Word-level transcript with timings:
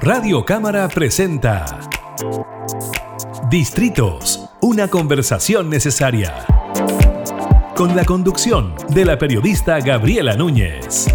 Radio 0.00 0.44
Cámara 0.44 0.88
presenta 0.88 1.80
Distritos, 3.48 4.48
una 4.60 4.88
conversación 4.88 5.70
necesaria. 5.70 6.46
Con 7.76 7.96
la 7.96 8.04
conducción 8.04 8.74
de 8.90 9.04
la 9.04 9.18
periodista 9.18 9.78
Gabriela 9.80 10.36
Núñez. 10.36 11.06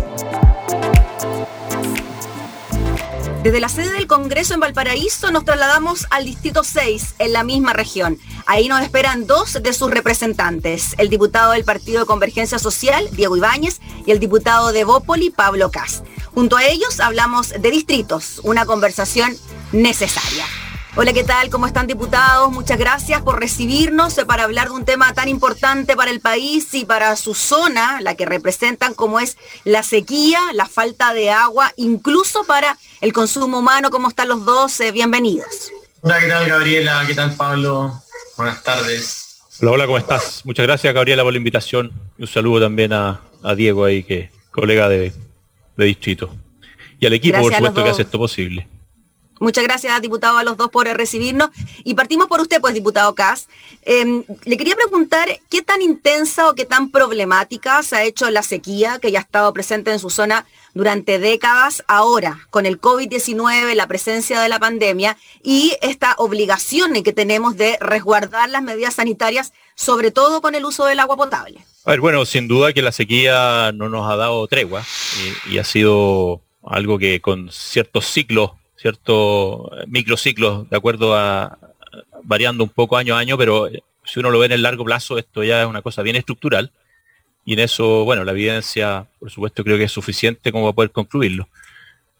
Desde 3.43 3.59
la 3.59 3.69
sede 3.69 3.93
del 3.93 4.07
Congreso 4.07 4.53
en 4.53 4.59
Valparaíso 4.59 5.31
nos 5.31 5.45
trasladamos 5.45 6.05
al 6.09 6.25
Distrito 6.25 6.63
6, 6.63 7.15
en 7.19 7.33
la 7.33 7.43
misma 7.43 7.73
región. 7.73 8.17
Ahí 8.45 8.67
nos 8.67 8.81
esperan 8.81 9.25
dos 9.25 9.61
de 9.61 9.73
sus 9.73 9.89
representantes, 9.89 10.95
el 10.97 11.09
diputado 11.09 11.51
del 11.53 11.63
Partido 11.63 12.01
de 12.01 12.05
Convergencia 12.05 12.59
Social, 12.59 13.07
Diego 13.13 13.37
Ibáñez, 13.37 13.79
y 14.05 14.11
el 14.11 14.19
diputado 14.19 14.73
de 14.73 14.83
Bópoli, 14.83 15.29
Pablo 15.29 15.71
Cas. 15.71 16.03
Junto 16.37 16.55
a 16.55 16.65
ellos 16.67 16.99
hablamos 16.99 17.49
de 17.49 17.71
distritos, 17.71 18.41
una 18.43 18.67
conversación 18.67 19.35
necesaria. 19.71 20.45
Hola, 20.95 21.11
¿qué 21.11 21.23
tal? 21.23 21.49
¿Cómo 21.49 21.65
están 21.65 21.87
diputados? 21.87 22.51
Muchas 22.51 22.77
gracias 22.77 23.23
por 23.23 23.39
recibirnos 23.39 24.13
para 24.27 24.43
hablar 24.43 24.67
de 24.67 24.75
un 24.75 24.85
tema 24.85 25.11
tan 25.15 25.29
importante 25.29 25.95
para 25.95 26.11
el 26.11 26.19
país 26.19 26.71
y 26.75 26.85
para 26.85 27.15
su 27.15 27.33
zona, 27.33 28.01
la 28.01 28.13
que 28.13 28.27
representan 28.27 28.93
como 28.93 29.19
es 29.19 29.35
la 29.63 29.81
sequía, 29.81 30.39
la 30.53 30.67
falta 30.67 31.11
de 31.15 31.31
agua, 31.31 31.73
incluso 31.75 32.43
para 32.43 32.77
el 33.01 33.13
consumo 33.13 33.57
humano. 33.57 33.89
¿Cómo 33.89 34.07
están 34.07 34.27
los 34.27 34.45
dos? 34.45 34.79
Eh, 34.79 34.91
bienvenidos. 34.91 35.71
Hola, 36.01 36.19
¿qué 36.19 36.27
tal 36.27 36.47
Gabriela? 36.47 37.03
¿Qué 37.07 37.15
tal 37.15 37.33
Pablo? 37.33 37.99
Buenas 38.37 38.61
tardes. 38.61 39.39
Hola, 39.59 39.71
hola, 39.71 39.85
¿cómo 39.87 39.97
estás? 39.97 40.45
Muchas 40.45 40.67
gracias, 40.67 40.93
Gabriela, 40.93 41.23
por 41.23 41.33
la 41.33 41.37
invitación. 41.39 41.91
Y 42.15 42.21
un 42.21 42.27
saludo 42.27 42.61
también 42.61 42.93
a, 42.93 43.21
Diego 43.55 43.85
ahí, 43.85 44.03
que 44.03 44.29
colega 44.51 44.87
de, 44.87 45.11
distrito. 45.85 46.35
Y 46.99 47.05
al 47.05 47.13
equipo, 47.13 47.39
por 47.39 47.53
supuesto, 47.53 47.83
que 47.83 47.89
hace 47.89 48.01
esto 48.01 48.17
posible. 48.17 48.67
Muchas 49.39 49.63
gracias, 49.63 50.01
diputado, 50.01 50.37
a 50.37 50.43
los 50.43 50.57
dos 50.57 50.69
por 50.69 50.87
recibirnos. 50.87 51.49
Y 51.83 51.93
partimos 51.93 52.27
por 52.27 52.41
usted, 52.41 52.61
pues, 52.61 52.73
diputado 52.73 53.13
Cas. 53.15 53.47
Em, 53.83 54.23
le 54.45 54.57
quería 54.57 54.75
preguntar 54.75 55.27
qué 55.49 55.61
tan 55.61 55.81
intensa 55.81 56.49
o 56.49 56.55
qué 56.55 56.65
tan 56.65 56.89
problemática 56.89 57.83
se 57.83 57.95
ha 57.95 58.03
hecho 58.03 58.29
la 58.29 58.43
sequía 58.43 58.99
que 58.99 59.11
ya 59.11 59.19
ha 59.19 59.21
estado 59.21 59.53
presente 59.53 59.91
en 59.91 59.99
su 59.99 60.09
zona 60.09 60.45
durante 60.73 61.19
décadas, 61.19 61.83
ahora 61.87 62.47
con 62.49 62.65
el 62.65 62.79
COVID-19, 62.79 63.73
la 63.73 63.87
presencia 63.87 64.39
de 64.39 64.49
la 64.49 64.59
pandemia 64.59 65.17
y 65.43 65.75
esta 65.81 66.15
obligación 66.17 66.93
que 67.03 67.13
tenemos 67.13 67.57
de 67.57 67.77
resguardar 67.79 68.49
las 68.49 68.61
medidas 68.61 68.95
sanitarias, 68.95 69.53
sobre 69.75 70.11
todo 70.11 70.41
con 70.41 70.55
el 70.55 70.65
uso 70.65 70.85
del 70.85 70.99
agua 70.99 71.17
potable. 71.17 71.65
A 71.83 71.91
ver, 71.91 71.99
bueno, 71.99 72.25
sin 72.25 72.47
duda 72.47 72.73
que 72.73 72.81
la 72.81 72.91
sequía 72.91 73.71
no 73.73 73.89
nos 73.89 74.09
ha 74.09 74.15
dado 74.15 74.45
tregua 74.47 74.83
y, 75.49 75.57
ha 75.57 75.63
sido 75.63 76.41
algo 76.63 76.99
que 76.99 77.21
con 77.21 77.49
ciertos 77.51 78.05
ciclos, 78.07 78.51
ciertos 78.77 79.69
microciclos, 79.87 80.69
de 80.69 80.77
acuerdo 80.77 81.15
a 81.15 81.57
variando 82.23 82.63
un 82.63 82.69
poco 82.69 82.97
año 82.97 83.15
a 83.15 83.19
año, 83.19 83.37
pero 83.37 83.69
si 84.03 84.19
uno 84.19 84.29
lo 84.29 84.39
ve 84.39 84.45
en 84.45 84.51
el 84.53 84.61
largo 84.61 84.85
plazo, 84.85 85.17
esto 85.17 85.43
ya 85.43 85.61
es 85.61 85.67
una 85.67 85.81
cosa 85.81 86.01
bien 86.01 86.15
estructural 86.15 86.71
y 87.47 87.53
en 87.53 87.59
eso, 87.59 88.03
bueno, 88.03 88.25
la 88.25 88.33
evidencia, 88.33 89.07
por 89.19 89.31
supuesto, 89.31 89.63
creo 89.63 89.77
que 89.77 89.85
es 89.85 89.91
suficiente 89.91 90.51
como 90.51 90.65
para 90.65 90.75
poder 90.75 90.91
concluirlo. 90.91 91.47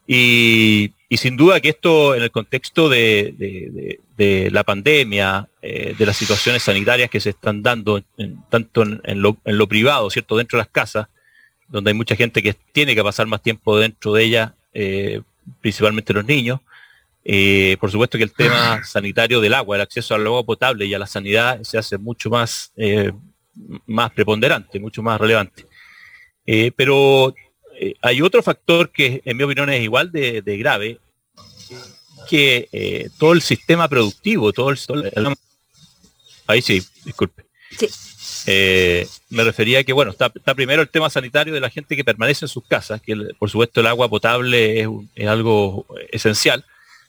Y, 0.07 0.93
sin 1.11 1.35
duda 1.35 1.59
que 1.59 1.67
esto, 1.67 2.15
en 2.15 2.23
el 2.23 2.31
contexto 2.31 2.87
de, 2.87 3.99
la 4.51 4.63
pandemia, 4.63 5.49
eh, 5.61 5.93
de 5.97 6.05
las 6.05 6.15
situaciones 6.15 6.63
sanitarias 6.63 7.09
que 7.09 7.19
se 7.19 7.31
están 7.31 7.61
dando, 7.61 8.01
tanto 8.49 8.83
en, 8.83 9.21
lo, 9.21 9.67
privado, 9.67 10.09
¿cierto?, 10.09 10.37
dentro 10.37 10.57
de 10.57 10.61
las 10.61 10.71
casas, 10.71 11.07
donde 11.67 11.91
hay 11.91 11.93
mucha 11.93 12.15
gente 12.15 12.41
que 12.41 12.55
tiene 12.71 12.95
que 12.95 13.03
pasar 13.03 13.27
más 13.27 13.41
tiempo 13.41 13.77
dentro 13.77 14.13
de 14.13 14.23
ellas, 14.23 14.53
eh, 14.73 15.19
principalmente 15.61 16.13
los 16.13 16.25
niños. 16.25 16.59
Eh, 17.23 17.75
por 17.79 17.91
supuesto 17.91 18.17
que 18.17 18.23
el 18.23 18.33
tema 18.33 18.83
sanitario 18.85 19.41
del 19.41 19.53
agua, 19.53 19.75
el 19.75 19.81
acceso 19.81 20.15
al 20.15 20.25
agua 20.25 20.45
potable 20.45 20.85
y 20.85 20.93
a 20.93 20.99
la 20.99 21.07
sanidad 21.07 21.61
se 21.63 21.77
hace 21.77 21.97
mucho 21.97 22.29
más 22.29 22.71
más 23.85 24.11
preponderante, 24.11 24.79
mucho 24.79 25.01
más 25.01 25.19
relevante. 25.19 25.65
Eh, 26.45 26.71
pero 26.75 27.33
eh, 27.79 27.95
hay 28.01 28.21
otro 28.21 28.41
factor 28.41 28.91
que 28.91 29.21
en 29.25 29.37
mi 29.37 29.43
opinión 29.43 29.69
es 29.69 29.83
igual 29.83 30.11
de, 30.11 30.41
grave, 30.57 30.99
que 32.29 32.67
eh, 32.71 33.09
todo 33.17 33.33
el 33.33 33.41
sistema 33.41 33.87
productivo, 33.87 34.53
todo 34.53 34.71
el, 34.71 34.79
ahí 36.47 36.61
sí, 36.61 36.81
disculpe. 37.03 37.46
Me 39.29 39.43
refería 39.43 39.79
a 39.79 39.83
que, 39.83 39.93
bueno, 39.93 40.11
está, 40.11 40.29
primero 40.29 40.81
el 40.81 40.89
tema 40.89 41.09
sanitario 41.09 41.53
de 41.53 41.59
la 41.59 41.69
gente 41.69 41.95
que 41.95 42.05
permanece 42.05 42.45
en 42.45 42.49
sus 42.49 42.65
casas, 42.65 43.01
que 43.01 43.15
por 43.37 43.49
supuesto 43.49 43.81
el 43.81 43.87
agua 43.87 44.09
potable 44.09 44.87
es, 45.15 45.27
algo 45.27 45.85
esencial, 46.11 46.65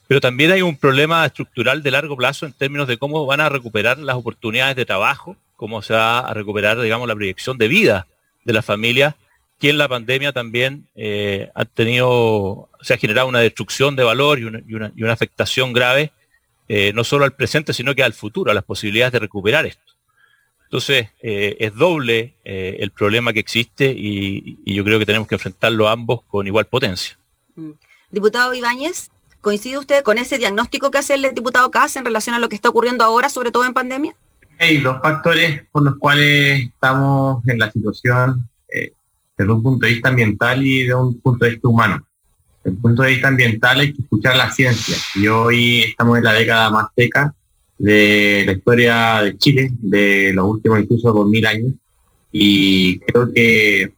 pero 0.07 0.19
también 0.19 0.51
hay 0.51 0.61
un 0.61 0.75
problema 0.75 1.25
estructural 1.25 1.83
de 1.83 1.91
largo 1.91 2.17
plazo 2.17 2.45
en 2.45 2.53
términos 2.53 2.87
de 2.87 2.97
cómo 2.97 3.25
van 3.25 3.41
a 3.41 3.49
recuperar 3.49 3.97
las 3.99 4.15
oportunidades 4.15 4.75
de 4.75 4.85
trabajo 4.85 5.37
cómo 5.59 5.81
se 5.81 5.93
va 5.93 6.19
a 6.19 6.33
recuperar, 6.33 6.79
digamos, 6.79 7.05
la 7.05 7.15
proyección 7.15 7.57
de 7.57 7.67
vida 7.67 8.07
de 8.45 8.53
la 8.53 8.61
familia, 8.61 9.17
que 9.59 9.69
en 9.69 9.77
la 9.77 9.89
pandemia 9.89 10.31
también 10.31 10.87
eh, 10.95 11.49
ha 11.53 11.65
tenido, 11.65 12.69
se 12.81 12.93
ha 12.93 12.97
generado 12.97 13.27
una 13.27 13.41
destrucción 13.41 13.97
de 13.97 14.05
valor 14.05 14.39
y 14.39 14.45
una, 14.45 15.11
afectación 15.11 15.73
grave, 15.73 16.13
eh, 16.69 16.93
no 16.95 17.03
solo 17.03 17.25
al 17.25 17.35
presente, 17.35 17.73
sino 17.73 17.93
que 17.93 18.03
al 18.03 18.13
futuro, 18.13 18.51
a 18.51 18.53
las 18.53 18.63
posibilidades 18.63 19.11
de 19.11 19.19
recuperar 19.19 19.65
esto. 19.65 19.88
Entonces, 20.69 21.07
eh, 21.23 21.57
es 21.59 21.73
doble 21.73 22.35
el 22.43 22.91
problema 22.91 23.33
que 23.33 23.39
existe 23.39 23.91
y, 23.91 24.59
yo 24.71 24.83
creo 24.83 24.99
que 24.99 25.05
tenemos 25.07 25.27
que 25.27 25.33
enfrentarlo 25.33 25.87
ambos 25.87 26.21
con 26.27 26.45
igual 26.45 26.65
potencia. 26.65 27.17
Mm. 27.55 27.71
Diputado 28.11 28.53
Ibáñez, 28.53 29.09
¿coincide 29.41 29.77
usted 29.77 30.03
con 30.03 30.17
ese 30.17 30.37
diagnóstico 30.37 30.89
que 30.89 30.97
hace 30.97 31.13
el 31.15 31.33
diputado 31.33 31.69
Cas 31.69 31.95
en 31.95 32.05
relación 32.05 32.35
a 32.35 32.39
lo 32.39 32.49
que 32.49 32.55
está 32.55 32.69
ocurriendo 32.69 33.03
ahora, 33.03 33.29
sobre 33.29 33.51
todo 33.51 33.65
en 33.65 33.73
pandemia? 33.73 34.15
Hay 34.59 34.77
dos 34.77 34.97
factores 35.01 35.63
por 35.71 35.83
los 35.83 35.97
cuales 35.97 36.65
estamos 36.65 37.41
en 37.47 37.59
la 37.59 37.71
situación 37.71 38.49
eh, 38.67 38.93
desde 39.37 39.51
un 39.51 39.63
punto 39.63 39.85
de 39.85 39.93
vista 39.93 40.09
ambiental 40.09 40.65
y 40.65 40.85
de 40.85 40.93
un 40.93 41.19
punto 41.19 41.45
de 41.45 41.51
vista 41.51 41.67
humano. 41.67 42.05
Desde 42.63 42.75
el 42.75 42.81
punto 42.81 43.03
de 43.03 43.09
vista 43.09 43.27
ambiental 43.27 43.79
hay 43.79 43.93
que 43.93 44.01
escuchar 44.01 44.35
la 44.35 44.51
ciencia 44.51 44.97
y 45.15 45.27
hoy 45.27 45.81
estamos 45.83 46.17
en 46.17 46.23
la 46.23 46.33
década 46.33 46.69
más 46.69 46.87
seca 46.95 47.33
de 47.79 48.43
la 48.45 48.51
historia 48.51 49.21
de 49.23 49.37
Chile, 49.37 49.71
de 49.79 50.31
los 50.33 50.45
últimos 50.47 50.81
incluso 50.81 51.11
dos 51.11 51.27
mil 51.27 51.45
años, 51.45 51.73
y 52.31 52.99
creo 52.99 53.33
que 53.33 53.93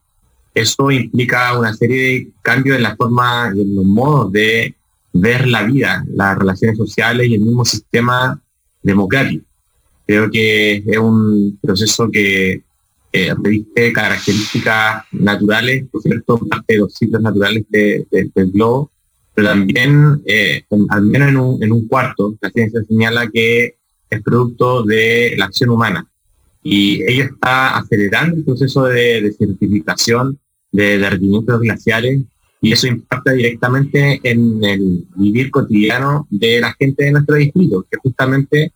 eso 0.53 0.91
implica 0.91 1.57
una 1.57 1.73
serie 1.73 2.01
de 2.01 2.27
cambios 2.41 2.77
en 2.77 2.83
la 2.83 2.95
forma 2.95 3.51
y 3.55 3.61
en 3.61 3.75
los 3.75 3.85
modos 3.85 4.31
de 4.31 4.75
ver 5.13 5.47
la 5.47 5.63
vida, 5.63 6.05
las 6.13 6.37
relaciones 6.37 6.77
sociales 6.77 7.27
y 7.27 7.35
el 7.35 7.41
mismo 7.41 7.65
sistema 7.65 8.39
democrático. 8.81 9.45
Creo 10.05 10.29
que 10.29 10.83
es 10.85 10.97
un 10.97 11.57
proceso 11.61 12.09
que 12.09 12.63
eh, 13.13 13.33
reviste 13.43 13.91
características 13.91 15.03
naturales, 15.11 15.85
por 15.91 16.01
cierto, 16.01 16.37
parte 16.37 16.73
de 16.73 16.79
los 16.79 16.93
ciclos 16.93 17.21
naturales 17.21 17.65
del 17.69 18.51
globo, 18.51 18.91
pero 19.41 19.53
también, 19.53 20.21
eh, 20.25 20.65
al 20.89 21.01
menos 21.01 21.29
en 21.29 21.37
un, 21.37 21.63
en 21.63 21.71
un 21.71 21.87
cuarto, 21.87 22.35
la 22.39 22.51
ciencia 22.51 22.83
señala 22.87 23.27
que 23.27 23.75
es 24.07 24.21
producto 24.21 24.83
de 24.83 25.33
la 25.35 25.45
acción 25.45 25.71
humana. 25.71 26.07
Y 26.61 27.01
ello 27.11 27.23
está 27.23 27.75
acelerando 27.75 28.37
el 28.37 28.43
proceso 28.43 28.85
de 28.85 29.21
desertificación, 29.21 30.37
de 30.71 30.99
derretimientos 30.99 31.59
glaciares, 31.59 32.21
y 32.61 32.71
eso 32.71 32.85
impacta 32.85 33.31
directamente 33.31 34.19
en 34.21 34.63
el 34.63 35.07
vivir 35.15 35.49
cotidiano 35.49 36.27
de 36.29 36.61
la 36.61 36.75
gente 36.77 37.05
de 37.05 37.11
nuestro 37.13 37.35
distrito, 37.35 37.83
que 37.89 37.97
justamente 37.97 38.73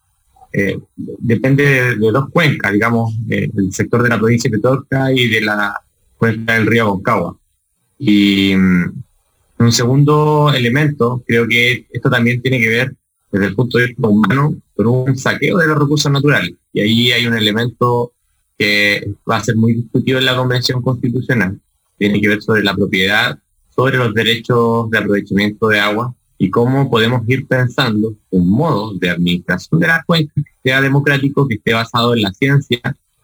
eh, 0.51 0.79
depende 0.95 1.95
de, 1.95 2.11
dos 2.11 2.27
cuencas, 2.31 2.73
digamos, 2.73 3.13
eh, 3.29 3.51
el 3.55 3.71
sector 3.71 4.01
de 4.01 4.09
la 4.09 4.17
provincia 4.17 4.49
de 4.49 4.57
Petorca 4.57 5.11
y 5.11 5.27
de 5.27 5.41
la 5.41 5.79
cuenca 6.17 6.53
del 6.53 6.65
río 6.65 6.85
Aconcagua. 6.85 7.37
Y 7.99 8.55
mm, 8.55 9.04
un 9.57 9.71
segundo 9.71 10.51
elemento, 10.53 11.23
creo 11.25 11.47
que 11.47 11.87
esto 11.91 12.09
también 12.09 12.41
tiene 12.41 12.59
que 12.59 12.69
ver 12.69 12.95
desde 13.31 13.47
el 13.47 13.55
punto 13.55 13.77
de 13.77 13.87
vista 13.87 14.07
humano 14.07 14.55
con 14.75 14.87
un 14.87 15.17
saqueo 15.17 15.57
de 15.57 15.67
los 15.67 15.77
recursos 15.77 16.11
naturales. 16.11 16.53
Y 16.73 16.81
ahí 16.81 17.11
hay 17.11 17.27
un 17.27 17.35
elemento 17.35 18.13
que 18.57 19.13
va 19.29 19.37
a 19.37 19.43
ser 19.43 19.55
muy 19.55 19.73
discutido 19.73 20.19
en 20.19 20.25
la 20.25 20.35
Convención 20.35 20.81
Constitucional. 20.81 21.59
Tiene 21.97 22.21
que 22.21 22.27
ver 22.27 22.41
sobre 22.41 22.63
la 22.63 22.75
propiedad, 22.75 23.37
sobre 23.73 23.97
los 23.97 24.13
derechos 24.13 24.89
de 24.89 24.97
aprovechamiento 24.97 25.67
de 25.67 25.79
agua 25.79 26.13
y 26.37 26.49
cómo 26.49 26.89
podemos 26.89 27.27
ir 27.27 27.47
pensando 27.47 28.15
un 28.29 28.49
modo 28.49 28.93
de 28.93 29.09
administración 29.09 29.79
de 29.79 29.87
la 29.87 30.03
cuenca 30.05 30.33
que 30.35 30.43
sea 30.63 30.81
democrático, 30.81 31.47
que 31.47 31.55
esté 31.55 31.73
basado 31.73 32.13
en 32.13 32.21
la 32.21 32.33
ciencia, 32.33 32.79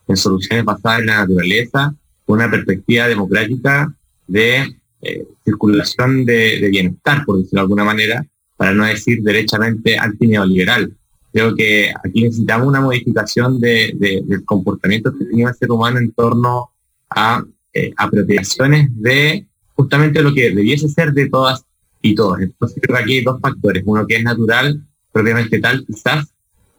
en 0.08 0.18
soluciones 0.18 0.64
basadas 0.64 1.00
en 1.00 1.06
la 1.08 1.20
naturaleza, 1.20 1.94
con 2.26 2.40
una 2.40 2.50
perspectiva 2.50 3.08
democrática 3.08 3.94
de 4.28 4.76
eh, 5.02 5.26
circulación 5.44 6.26
de, 6.26 6.68
bienestar, 6.70 7.26
por 7.26 7.38
decirlo 7.38 7.62
de 7.62 7.62
alguna 7.62 7.84
manera, 7.84 8.26
para 8.56 8.74
no 8.74 8.86
decir 8.86 9.22
derechamente 9.24 9.98
antineoliberal. 9.98 10.94
Creo 11.34 11.56
que 11.56 11.92
aquí 12.04 12.24
necesitamos 12.24 12.68
una 12.68 12.82
modificación 12.82 13.60
de, 13.60 13.96
del 13.98 14.46
comportamiento 14.46 15.18
que 15.18 15.26
tiene 15.26 15.50
el 15.50 15.56
ser 15.56 15.72
humano 15.72 15.98
en 15.98 16.12
torno 16.12 16.72
a 17.10 17.44
eh, 17.74 17.94
apropiaciones 17.98 18.90
de 18.96 19.46
justamente 19.76 20.22
lo 20.22 20.34
que 20.34 20.52
debiese 20.52 20.90
ser 20.90 21.14
de 21.14 21.30
todas 21.30 21.64
y 22.02 22.14
todos. 22.16 22.40
Entonces 22.40 22.78
creo 22.82 22.98
que 22.98 23.04
aquí 23.04 23.14
hay 23.14 23.24
dos 23.24 23.40
factores, 23.42 23.84
uno 23.86 24.06
que 24.06 24.18
es 24.18 24.24
natural, 24.24 24.86
propiamente 25.12 25.60
tal, 25.60 25.86
quizás, 25.86 26.34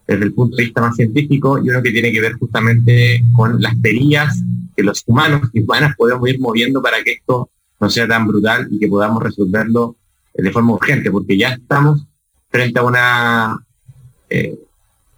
desde 0.07 0.25
el 0.25 0.33
punto 0.33 0.55
de 0.55 0.65
vista 0.65 0.81
más 0.81 0.95
científico, 0.95 1.57
y 1.63 1.69
uno 1.69 1.81
que 1.81 1.91
tiene 1.91 2.11
que 2.11 2.21
ver 2.21 2.33
justamente 2.33 3.23
con 3.35 3.61
las 3.61 3.79
teorías 3.81 4.41
que 4.75 4.83
los 4.83 5.03
humanos 5.05 5.49
y 5.53 5.61
humanas 5.61 5.95
podemos 5.97 6.27
ir 6.29 6.39
moviendo 6.39 6.81
para 6.81 7.03
que 7.03 7.13
esto 7.13 7.49
no 7.83 7.89
sea 7.89 8.07
tan 8.07 8.25
brutal 8.25 8.67
y 8.71 8.79
que 8.79 8.87
podamos 8.87 9.21
resolverlo 9.21 9.97
de 10.33 10.51
forma 10.51 10.73
urgente, 10.73 11.11
porque 11.11 11.37
ya 11.37 11.49
estamos 11.49 12.07
frente 12.49 12.79
a 12.79 12.83
una 12.83 13.65
eh, 14.29 14.57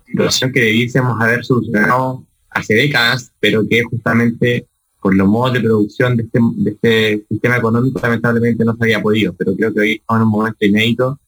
situación 0.08 0.52
que 0.52 0.62
debiésemos 0.62 1.22
haber 1.22 1.46
solucionado 1.46 2.26
hace 2.50 2.74
décadas, 2.74 3.32
pero 3.40 3.68
que 3.68 3.84
justamente 3.84 4.66
por 5.00 5.16
los 5.16 5.28
modos 5.28 5.54
de 5.54 5.62
producción 5.62 6.18
de 6.18 6.24
este, 6.24 6.40
de 6.42 6.72
este 6.72 7.26
sistema 7.30 7.58
económico 7.58 8.00
lamentablemente 8.02 8.66
no 8.66 8.76
se 8.76 8.84
había 8.86 9.02
podido, 9.02 9.34
pero 9.34 9.56
creo 9.56 9.72
que 9.72 9.80
hoy 9.82 9.92
estamos 9.94 10.22
en 10.22 10.26
un 10.26 10.32
momento 10.32 10.66
inédito 10.66 11.20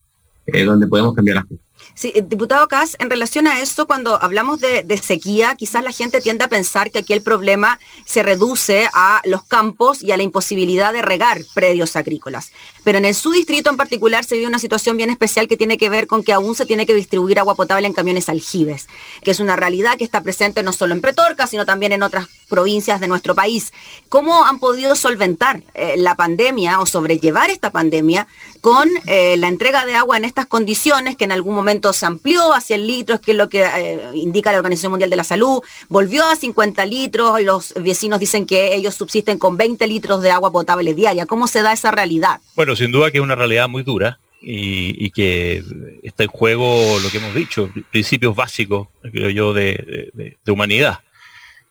eh, 0.46 0.64
donde 0.64 0.88
podemos 0.88 1.14
cambiar 1.14 1.36
las 1.36 1.44
cosas. 1.44 1.67
Sí, 1.98 2.12
eh, 2.14 2.22
diputado 2.24 2.68
Cas, 2.68 2.96
en 3.00 3.10
relación 3.10 3.48
a 3.48 3.60
eso, 3.60 3.88
cuando 3.88 4.22
hablamos 4.22 4.60
de, 4.60 5.00
sequía, 5.02 5.56
quizás 5.56 5.82
la 5.82 5.90
gente 5.90 6.20
tiende 6.20 6.44
a 6.44 6.48
pensar 6.48 6.92
que 6.92 7.00
aquí 7.00 7.12
el 7.12 7.22
problema 7.22 7.80
se 8.04 8.22
reduce 8.22 8.88
a 8.94 9.20
los 9.24 9.42
campos 9.42 10.00
y 10.00 10.12
a 10.12 10.16
la 10.16 10.22
imposibilidad 10.22 10.92
de 10.92 11.02
regar 11.02 11.40
predios 11.54 11.96
agrícolas. 11.96 12.52
Pero 12.84 12.98
en 12.98 13.14
su 13.14 13.32
distrito 13.32 13.68
en 13.68 13.76
particular 13.76 14.24
se 14.24 14.36
vive 14.36 14.46
una 14.46 14.60
situación 14.60 14.96
bien 14.96 15.10
especial 15.10 15.48
que 15.48 15.56
tiene 15.56 15.76
que 15.76 15.90
ver 15.90 16.06
con 16.06 16.22
que 16.22 16.32
aún 16.32 16.54
se 16.54 16.66
tiene 16.66 16.86
que 16.86 16.94
distribuir 16.94 17.40
agua 17.40 17.56
potable 17.56 17.88
en 17.88 17.94
camiones 17.94 18.28
aljibes, 18.28 18.86
que 19.24 19.32
es 19.32 19.40
una 19.40 19.56
realidad 19.56 19.98
que 19.98 20.04
está 20.04 20.20
presente 20.20 20.62
no 20.62 20.72
solo 20.72 20.94
en 20.94 21.00
Petorca, 21.00 21.48
sino 21.48 21.66
también 21.66 21.90
en 21.90 22.04
otras 22.04 22.28
provincias 22.48 23.00
de 23.00 23.08
nuestro 23.08 23.34
país. 23.34 23.72
¿Cómo 24.08 24.44
han 24.44 24.60
podido 24.60 24.94
solventar 24.94 25.64
eh, 25.74 25.94
la 25.96 26.14
pandemia 26.14 26.78
o 26.78 26.86
sobrellevar 26.86 27.50
esta 27.50 27.70
pandemia 27.70 28.28
con 28.60 28.88
eh, 29.06 29.36
la 29.36 29.48
entrega 29.48 29.84
de 29.84 29.96
agua 29.96 30.16
en 30.16 30.24
estas 30.24 30.46
condiciones 30.46 31.16
que 31.16 31.24
en 31.24 31.32
algún 31.32 31.54
momento 31.54 31.87
se 31.92 32.06
amplió 32.06 32.52
a 32.52 32.60
100 32.60 32.86
litros, 32.86 33.20
que 33.20 33.32
es 33.32 33.36
lo 33.36 33.48
que 33.48 33.64
eh, 33.64 34.00
indica 34.14 34.52
la 34.52 34.58
Organización 34.58 34.92
Mundial 34.92 35.10
de 35.10 35.16
la 35.16 35.24
Salud, 35.24 35.62
volvió 35.88 36.24
a 36.24 36.36
50 36.36 36.84
litros, 36.86 37.40
los 37.42 37.74
vecinos 37.74 38.20
dicen 38.20 38.46
que 38.46 38.74
ellos 38.74 38.94
subsisten 38.94 39.38
con 39.38 39.56
20 39.56 39.86
litros 39.86 40.22
de 40.22 40.30
agua 40.30 40.50
potable 40.52 40.94
diaria. 40.94 41.26
¿Cómo 41.26 41.46
se 41.46 41.62
da 41.62 41.72
esa 41.72 41.90
realidad? 41.90 42.40
Bueno, 42.56 42.76
sin 42.76 42.92
duda 42.92 43.10
que 43.10 43.18
es 43.18 43.24
una 43.24 43.34
realidad 43.34 43.68
muy 43.68 43.82
dura 43.82 44.18
y, 44.40 45.10
que 45.10 45.62
está 46.02 46.24
en 46.24 46.28
juego 46.28 46.98
lo 47.00 47.10
que 47.10 47.18
hemos 47.18 47.34
dicho, 47.34 47.70
principios 47.90 48.36
básicos, 48.36 48.88
creo 49.02 49.30
yo, 49.30 49.52
de, 49.52 50.36
humanidad. 50.46 51.00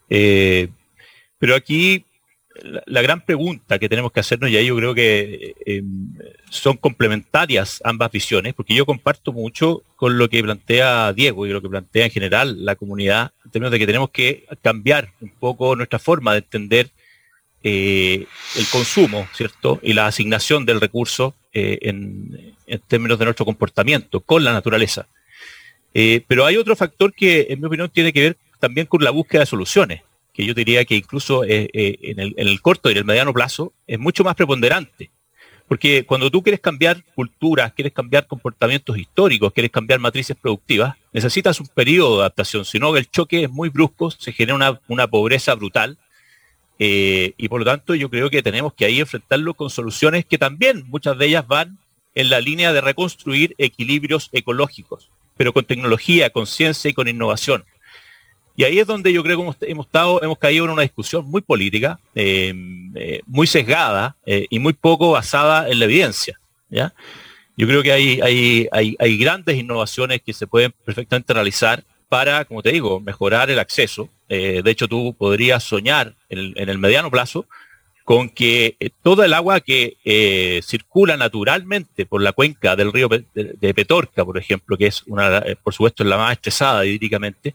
Eh, 0.10 0.70
pero 1.40 1.56
aquí 1.56 2.06
la, 2.64 3.02
gran 3.02 3.22
pregunta 3.22 3.80
que 3.80 3.90
tenemos 3.90 4.12
que 4.12 4.20
hacernos, 4.20 4.50
y 4.50 4.58
ahí 4.58 4.68
yo 4.68 4.76
creo 4.76 4.94
que 4.94 5.56
eh, 5.66 5.84
son 6.50 6.78
complementarias 6.78 7.82
ambas 7.84 8.12
visiones, 8.12 8.54
porque 8.54 8.74
yo 8.74 8.86
comparto 8.86 9.34
mucho 9.34 9.84
con 9.96 10.18
lo 10.18 10.30
que 10.30 10.44
plantea 10.44 11.14
Diego 11.14 11.46
y 11.46 11.52
lo 11.52 11.62
que 11.62 11.70
plantea 11.70 12.06
en 12.06 12.12
general 12.12 12.66
la 12.66 12.76
comunidad, 12.76 13.32
en 13.46 13.52
términos 13.52 13.72
de 13.72 13.80
que 13.80 13.86
tenemos 13.86 14.10
que 14.12 14.46
cambiar 14.62 15.12
un 15.22 15.30
poco 15.30 15.76
nuestra 15.76 16.00
forma 16.00 16.34
de 16.34 16.40
entender 16.40 16.90
eh, 17.64 18.26
el 18.56 18.68
consumo, 18.72 19.28
¿cierto? 19.34 19.80
Y 19.82 19.94
la 19.94 20.08
asignación 20.08 20.66
del 20.66 20.82
recurso 20.82 21.36
eh, 21.54 21.80
en, 21.82 22.56
términos 22.88 23.18
de 23.20 23.26
nuestro 23.26 23.46
comportamiento 23.46 24.20
con 24.20 24.44
la 24.44 24.52
naturaleza. 24.52 25.08
pero 26.28 26.46
hay 26.46 26.58
otro 26.58 26.76
factor 26.76 27.14
que, 27.14 27.48
en 27.50 27.60
mi 27.60 27.68
opinión, 27.68 27.90
tiene 27.90 28.12
que 28.12 28.22
ver 28.22 28.38
también 28.60 28.88
con 28.88 29.04
la 29.04 29.12
búsqueda 29.12 29.42
de 29.42 29.46
soluciones 29.46 30.02
que 30.38 30.46
yo 30.46 30.54
diría 30.54 30.86
que 30.86 30.94
incluso 30.94 31.44
eh, 31.44 31.68
eh, 31.74 31.98
en, 32.00 32.20
el, 32.38 32.62
corto 32.62 32.90
y 32.90 32.92
en 32.92 33.00
el 33.00 33.06
mediano 33.06 33.34
plazo 33.34 33.74
es 33.88 33.98
mucho 33.98 34.24
más 34.24 34.36
preponderante. 34.36 35.10
Porque 35.68 36.06
cuando 36.06 36.30
tú 36.30 36.44
quieres 36.44 36.60
cambiar 36.60 37.04
culturas, 37.16 37.74
quieres 37.74 37.92
cambiar 37.92 38.28
comportamientos 38.28 39.00
históricos, 39.00 39.52
quieres 39.52 39.72
cambiar 39.72 40.00
matrices 40.00 40.38
productivas, 40.40 40.96
necesitas 41.12 41.60
un 41.60 41.66
periodo 41.66 42.18
de 42.18 42.22
adaptación, 42.22 42.66
si 42.66 42.78
no 42.78 42.96
el 42.96 43.10
choque 43.10 43.46
es 43.46 43.50
muy 43.50 43.70
brusco, 43.70 44.12
se 44.12 44.32
genera 44.32 44.80
una, 44.88 45.08
pobreza 45.08 45.56
brutal 45.56 45.98
eh, 46.78 47.34
y 47.36 47.50
por 47.50 47.62
lo 47.62 47.66
tanto 47.66 47.96
yo 47.96 48.08
creo 48.12 48.30
que 48.30 48.44
tenemos 48.44 48.76
que 48.76 48.86
ahí 48.86 49.00
enfrentarlo 49.00 49.56
con 49.56 49.72
soluciones 49.72 50.24
que 50.24 50.38
también 50.38 50.86
muchas 50.88 51.18
de 51.18 51.26
ellas 51.26 51.48
van 51.48 51.80
en 52.14 52.30
la 52.30 52.42
línea 52.42 52.72
de 52.74 52.82
reconstruir 52.82 53.56
equilibrios 53.58 54.30
ecológicos, 54.34 55.10
pero 55.36 55.52
con 55.52 55.66
tecnología, 55.66 56.30
con 56.30 56.46
ciencia 56.46 56.92
y 56.92 56.94
con 56.94 57.08
innovación. 57.08 57.66
Y 58.58 58.64
ahí 58.64 58.80
es 58.80 58.88
donde 58.88 59.14
yo 59.14 59.22
creo 59.22 59.38
que 59.38 59.70
hemos, 59.70 59.86
estado, 59.86 60.20
hemos 60.24 60.40
caído 60.40 60.66
en 60.66 60.72
una 60.72 60.82
discusión 60.82 61.24
muy 61.30 61.42
política, 61.42 62.00
eh, 62.16 62.52
eh, 62.96 63.22
muy 63.28 63.46
sesgada 63.46 64.16
eh, 64.26 64.48
y 64.50 64.58
muy 64.58 64.74
poco 64.74 65.12
basada 65.12 65.70
en 65.70 65.78
la 65.78 65.86
evidencia. 65.86 66.40
¿ya? 66.68 66.92
Yo 67.56 67.68
creo 67.68 67.84
que 67.84 67.92
hay, 67.92 68.20
hay, 68.20 68.96
hay, 68.98 69.18
grandes 69.20 69.58
innovaciones 69.58 70.24
que 70.24 70.34
se 70.34 70.48
pueden 70.48 70.74
perfectamente 70.84 71.36
realizar 71.36 71.84
para, 72.10 72.46
como 72.46 72.64
te 72.64 72.72
digo, 72.72 73.00
mejorar 73.00 73.52
el 73.52 73.60
acceso. 73.60 74.10
de 74.28 74.64
hecho, 74.66 74.88
tú 74.88 75.16
podrías 75.16 75.64
soñar 75.64 76.16
en 76.28 76.54
el, 76.56 76.78
mediano 76.80 77.12
plazo 77.12 77.46
con 78.06 78.28
que 78.28 78.76
toda 79.04 79.26
el 79.26 79.36
agua 79.36 79.60
que 79.60 79.98
circula 80.64 81.16
naturalmente 81.16 82.08
por 82.08 82.24
la 82.24 82.32
cuenca 82.32 82.76
del 82.76 82.92
río 82.92 83.08
de, 83.08 83.74
Petorca, 83.76 84.26
por 84.26 84.38
ejemplo, 84.40 84.78
que 84.78 84.88
es 84.88 85.04
una, 85.06 85.44
por 85.62 85.74
supuesto, 85.74 86.04
la 86.04 86.18
más 86.18 86.32
estresada 86.32 86.86
hídricamente, 86.86 87.54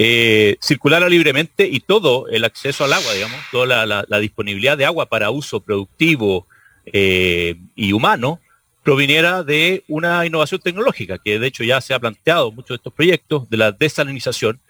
eh, 0.00 0.58
circulara 0.60 1.08
libremente 1.08 1.66
y 1.66 1.80
todo 1.80 2.28
el 2.28 2.44
acceso 2.44 2.84
al 2.84 2.92
agua, 2.92 3.12
digamos, 3.14 3.40
toda 3.50 3.84
la, 3.84 4.20
disponibilidad 4.20 4.78
de 4.78 4.84
agua 4.84 5.06
para 5.06 5.30
uso 5.30 5.58
productivo 5.58 6.46
eh, 6.86 7.56
y 7.74 7.92
humano 7.92 8.38
proviniera 8.84 9.42
de 9.42 9.82
una 9.88 10.24
innovación 10.24 10.60
tecnológica, 10.60 11.18
que 11.18 11.40
de 11.40 11.48
hecho 11.48 11.64
ya 11.64 11.80
se 11.80 11.94
ha 11.94 11.98
planteado 11.98 12.52
muchos 12.52 12.68
de 12.68 12.74
estos 12.76 12.92
proyectos, 12.92 13.50
de 13.50 13.56
la 13.56 13.72
desalinización, 13.72 14.60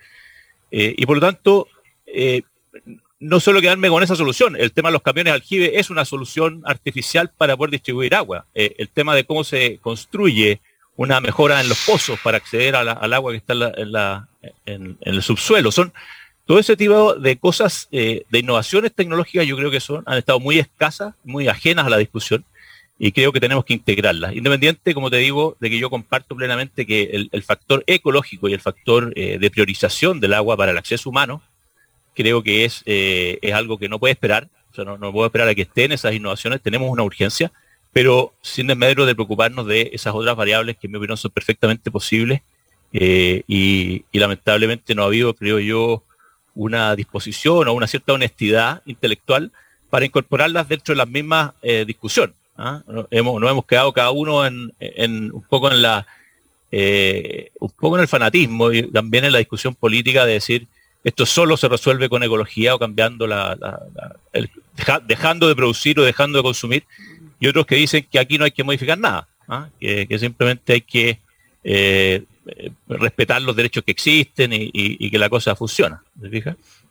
eh, 0.70 0.94
y 0.96 1.04
por 1.04 1.18
lo 1.18 1.20
tanto, 1.20 1.68
no 3.20 3.38
solo 3.38 3.60
quedarme 3.60 3.90
con 3.90 4.02
esa 4.02 4.16
solución, 4.16 4.56
el 4.56 4.72
tema 4.72 4.88
de 4.88 4.94
los 4.94 5.02
camiones 5.02 5.34
aljibe 5.34 5.78
es 5.78 5.90
una 5.90 6.06
solución 6.06 6.62
artificial 6.64 7.30
para 7.36 7.54
poder 7.54 7.72
distribuir 7.72 8.14
agua. 8.14 8.46
el 8.54 8.88
tema 8.88 9.14
de 9.14 9.24
cómo 9.24 9.44
se 9.44 9.76
construye 9.82 10.62
una 10.98 11.20
mejora 11.20 11.60
en 11.60 11.68
los 11.68 11.78
pozos 11.86 12.18
para 12.18 12.38
acceder 12.38 12.74
al 12.74 13.12
agua 13.12 13.30
que 13.30 13.38
está 13.38 13.54
en, 14.66 14.98
el 15.00 15.22
subsuelo. 15.22 15.70
Son 15.70 15.92
todo 16.44 16.58
ese 16.58 16.76
tipo 16.76 17.14
de 17.14 17.38
cosas, 17.38 17.86
eh, 17.92 18.24
de 18.28 18.38
innovaciones 18.40 18.92
tecnológicas, 18.92 19.46
yo 19.46 19.56
creo 19.56 19.70
que 19.70 19.78
son, 19.78 20.02
han 20.06 20.18
estado 20.18 20.40
muy 20.40 20.58
escasas, 20.58 21.14
muy 21.22 21.46
ajenas 21.46 21.86
a 21.86 21.90
la 21.90 21.98
discusión, 21.98 22.44
y 22.98 23.12
creo 23.12 23.30
que 23.30 23.38
tenemos 23.38 23.64
que 23.64 23.74
integrarlas. 23.74 24.34
Independiente, 24.34 24.92
como 24.92 25.08
te 25.08 25.18
digo, 25.18 25.56
de 25.60 25.70
que 25.70 25.78
yo 25.78 25.88
comparto 25.88 26.34
plenamente 26.34 26.84
que 26.84 27.28
el, 27.30 27.42
factor 27.44 27.84
ecológico 27.86 28.48
y 28.48 28.54
el 28.54 28.60
factor 28.60 29.12
eh, 29.14 29.38
de 29.38 29.50
priorización 29.52 30.18
del 30.18 30.34
agua 30.34 30.56
para 30.56 30.72
el 30.72 30.78
acceso 30.78 31.10
humano, 31.10 31.42
creo 32.16 32.42
que 32.42 32.64
es, 32.64 32.82
eh, 32.86 33.38
es 33.40 33.54
algo 33.54 33.78
que 33.78 33.88
no 33.88 34.00
puede 34.00 34.14
esperar, 34.14 34.48
o 34.72 34.74
sea, 34.74 34.84
no, 34.84 34.98
no 34.98 35.12
puedo 35.12 35.26
esperar 35.26 35.46
a 35.46 35.54
que 35.54 35.62
estén 35.62 35.92
esas 35.92 36.12
innovaciones, 36.12 36.60
tenemos 36.60 36.90
una 36.90 37.04
urgencia, 37.04 37.52
pero 37.98 38.32
sin 38.42 38.68
desmedro 38.68 39.06
de 39.06 39.16
preocuparnos 39.16 39.66
de 39.66 39.90
esas 39.92 40.14
otras 40.14 40.36
variables 40.36 40.76
que 40.76 40.86
en 40.86 40.92
mi 40.92 40.98
opinión 40.98 41.16
son 41.16 41.32
perfectamente 41.32 41.90
posibles 41.90 42.42
eh, 42.92 43.42
y, 43.48 44.04
lamentablemente 44.12 44.94
no 44.94 45.02
ha 45.02 45.06
habido, 45.06 45.34
creo 45.34 45.58
yo, 45.58 46.04
una 46.54 46.94
disposición 46.94 47.66
o 47.66 47.72
una 47.72 47.88
cierta 47.88 48.12
honestidad 48.12 48.82
intelectual 48.86 49.50
para 49.90 50.04
incorporarlas 50.04 50.68
dentro 50.68 50.92
de 50.92 50.98
las 50.98 51.08
mismas 51.08 51.54
eh, 51.60 51.84
discusiones. 51.84 52.36
¿ah? 52.56 52.82
Hemos, 53.10 53.40
nos 53.40 53.50
hemos 53.50 53.66
quedado 53.66 53.92
cada 53.92 54.12
uno 54.12 54.46
en, 54.46 54.70
un 55.32 55.44
poco 55.50 55.68
en 55.68 55.82
la 55.82 56.06
eh, 56.70 57.50
un 57.58 57.70
poco 57.70 57.96
en 57.96 58.02
el 58.02 58.08
fanatismo 58.08 58.70
y 58.70 58.92
también 58.92 59.24
en 59.24 59.32
la 59.32 59.38
discusión 59.38 59.74
política 59.74 60.24
de 60.24 60.34
decir 60.34 60.68
esto 61.02 61.26
solo 61.26 61.56
se 61.56 61.68
resuelve 61.68 62.08
con 62.08 62.22
ecología 62.22 62.76
o 62.76 62.78
cambiando 62.78 63.26
la, 63.26 63.56
dejando 65.06 65.48
de 65.48 65.56
producir 65.56 65.98
o 65.98 66.04
dejando 66.04 66.38
de 66.38 66.42
consumir 66.44 66.84
y 67.40 67.46
otros 67.46 67.66
que 67.66 67.76
dicen 67.76 68.06
que 68.10 68.18
aquí 68.18 68.38
no 68.38 68.44
hay 68.44 68.50
que 68.50 68.64
modificar 68.64 68.98
nada, 68.98 69.28
¿ah? 69.48 69.68
que, 69.80 70.18
simplemente 70.18 70.72
hay 70.72 70.80
que 70.80 71.20
eh, 71.64 72.24
respetar 72.88 73.42
los 73.42 73.54
derechos 73.54 73.84
que 73.84 73.92
existen 73.92 74.50
y, 74.52 75.10
que 75.10 75.18
la 75.18 75.28
cosa 75.28 75.54
funciona. 75.54 76.02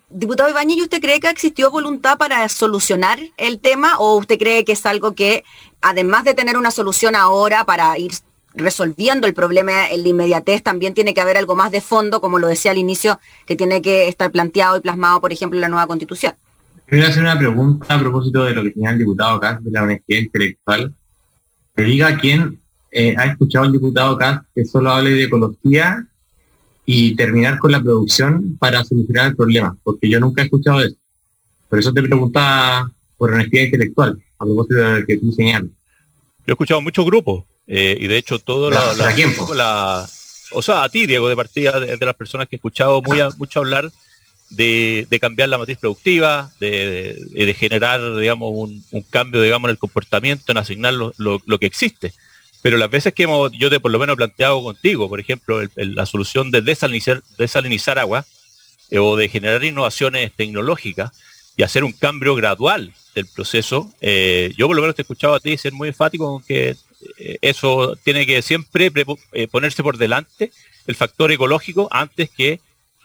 Diputado 0.10 0.50
Ibañez, 0.50 0.84
¿usted 0.84 1.02
cree 1.02 1.20
que 1.20 1.30
existió 1.30 1.70
voluntad 1.70 2.18
para 2.18 2.48
solucionar 2.48 3.20
el 3.36 3.60
tema 3.60 3.98
o 4.00 4.16
usted 4.16 4.40
cree 4.40 4.64
que 4.64 4.72
es 4.72 4.86
algo 4.86 5.14
que, 5.14 5.44
además 5.82 6.24
de 6.24 6.34
tener 6.34 6.58
una 6.58 6.72
solución 6.72 7.16
ahora 7.16 7.66
para 7.66 7.98
ir 7.98 8.12
resolviendo 8.54 9.28
el 9.28 9.34
problema 9.34 9.90
en 9.90 10.04
la 10.04 10.10
inmediatez, 10.10 10.64
también 10.64 10.94
tiene 10.94 11.14
que 11.14 11.22
haber 11.22 11.38
algo 11.38 11.56
más 11.56 11.72
de 11.72 11.82
fondo, 11.82 12.22
como 12.22 12.40
lo 12.40 12.48
decía 12.48 12.72
al 12.72 12.78
inicio, 12.78 13.20
que 13.46 13.58
tiene 13.58 13.82
que 13.82 14.08
estar 14.08 14.32
planteado 14.32 14.78
y 14.78 14.82
plasmado, 14.82 15.20
por 15.20 15.34
ejemplo, 15.34 15.58
en 15.58 15.62
la 15.62 15.70
nueva 15.70 15.88
constitución? 15.88 16.36
Quiero 16.88 17.06
hacer 17.06 17.22
una 17.22 17.38
pregunta 17.38 17.94
a 17.94 18.00
propósito 18.00 18.46
de 18.46 18.54
lo 18.54 18.64
que 18.64 18.72
tenía 18.72 18.92
el 18.92 19.00
diputado 19.00 19.42
Kass 19.42 19.62
de 19.62 19.72
la 19.72 19.84
honestidad 19.84 20.22
intelectual. 20.22 20.94
Que 21.76 21.84
diga 21.84 22.18
quién 22.18 22.62
eh, 22.92 23.14
ha 23.18 23.26
escuchado 23.26 23.66
al 23.66 23.74
diputado 23.74 24.18
Kass 24.18 24.42
que 24.56 24.64
solo 24.64 24.92
hable 24.92 25.10
de 25.10 25.24
ecología 25.26 26.08
y 26.86 27.14
terminar 27.18 27.60
con 27.60 27.74
la 27.74 27.82
producción 27.82 28.56
para 28.58 28.86
solucionar 28.86 29.28
el 29.28 29.36
problema, 29.36 29.76
porque 29.84 30.10
yo 30.10 30.22
nunca 30.22 30.42
he 30.42 30.46
escuchado 30.46 30.80
eso. 30.80 30.96
Por 31.68 31.78
eso 31.78 31.92
te 31.92 32.02
preguntaba 32.02 32.90
por 33.18 33.34
honestidad 33.34 33.64
intelectual, 33.64 34.18
a 34.40 34.46
propósito 34.46 34.76
de 34.76 35.00
lo 35.02 35.06
que 35.06 35.18
tú 35.18 35.32
señalas. 35.34 35.70
he 36.46 36.52
escuchado 36.52 36.80
muchos 36.80 37.06
grupos 37.06 37.44
eh, 37.68 37.98
y 38.00 38.08
de 38.08 38.18
hecho 38.18 38.40
todo 38.40 38.72
la, 38.72 38.94
la, 39.54 40.08
o 40.54 40.62
sea, 40.62 40.84
a 40.84 40.90
ti, 40.90 41.06
Diego, 41.06 41.28
de 41.28 41.36
partida 41.36 41.78
de, 41.82 41.98
las 42.06 42.16
personas 42.16 42.48
que 42.48 42.56
he 42.56 42.58
escuchado 42.58 43.02
muy 43.02 43.20
mucho 43.38 43.60
hablar 43.60 43.92
de, 44.50 45.18
cambiar 45.20 45.50
la 45.50 45.58
matriz 45.58 45.78
productiva, 45.78 46.52
de, 46.60 47.56
generar, 47.58 48.16
digamos, 48.18 48.52
un, 48.54 49.02
cambio, 49.10 49.42
digamos, 49.42 49.70
en 49.70 49.72
el 49.72 49.78
comportamiento, 49.78 50.52
en 50.52 50.58
asignar 50.58 50.94
lo, 50.94 51.60
que 51.60 51.66
existe. 51.66 52.14
Pero 52.62 52.78
las 52.78 52.90
veces 52.90 53.14
que 53.14 53.24
hemos, 53.24 53.52
yo 53.52 53.70
te 53.70 53.80
por 53.80 53.92
lo 53.92 54.00
menos 54.00 54.16
planteado 54.16 54.62
contigo, 54.64 55.08
por 55.08 55.20
ejemplo, 55.20 55.62
la 55.76 56.06
solución 56.06 56.52
de 56.52 56.62
desalinizar, 56.62 57.22
desalinizar 57.38 58.00
agua 58.00 58.26
eh, 58.90 59.00
o 59.00 59.16
de 59.16 59.30
generar 59.30 59.64
innovaciones 59.64 60.32
tecnológicas 60.36 61.12
y 61.56 61.64
hacer 61.64 61.84
un 61.84 61.92
cambio 61.92 62.36
gradual 62.36 62.94
del 63.16 63.28
proceso, 63.28 63.92
eh, 64.02 64.54
yo 64.58 64.68
por 64.68 64.76
lo 64.76 64.82
menos 64.82 64.96
te 64.96 65.02
he 65.02 65.04
escuchado 65.04 65.36
a 65.36 65.40
ti 65.40 65.58
ser 65.58 65.74
muy 65.74 65.90
enfático 65.90 66.26
con 66.26 66.44
que 66.44 66.76
eh, 67.18 67.38
eso 67.42 67.96
tiene 68.04 68.26
que 68.26 68.42
siempre 68.42 68.92
ponerse 69.52 69.84
por 69.84 69.98
delante 69.98 70.52
el 70.88 70.96
factor 70.96 71.32
ecológico 71.32 71.88
antes 71.92 72.30
que 72.30 72.60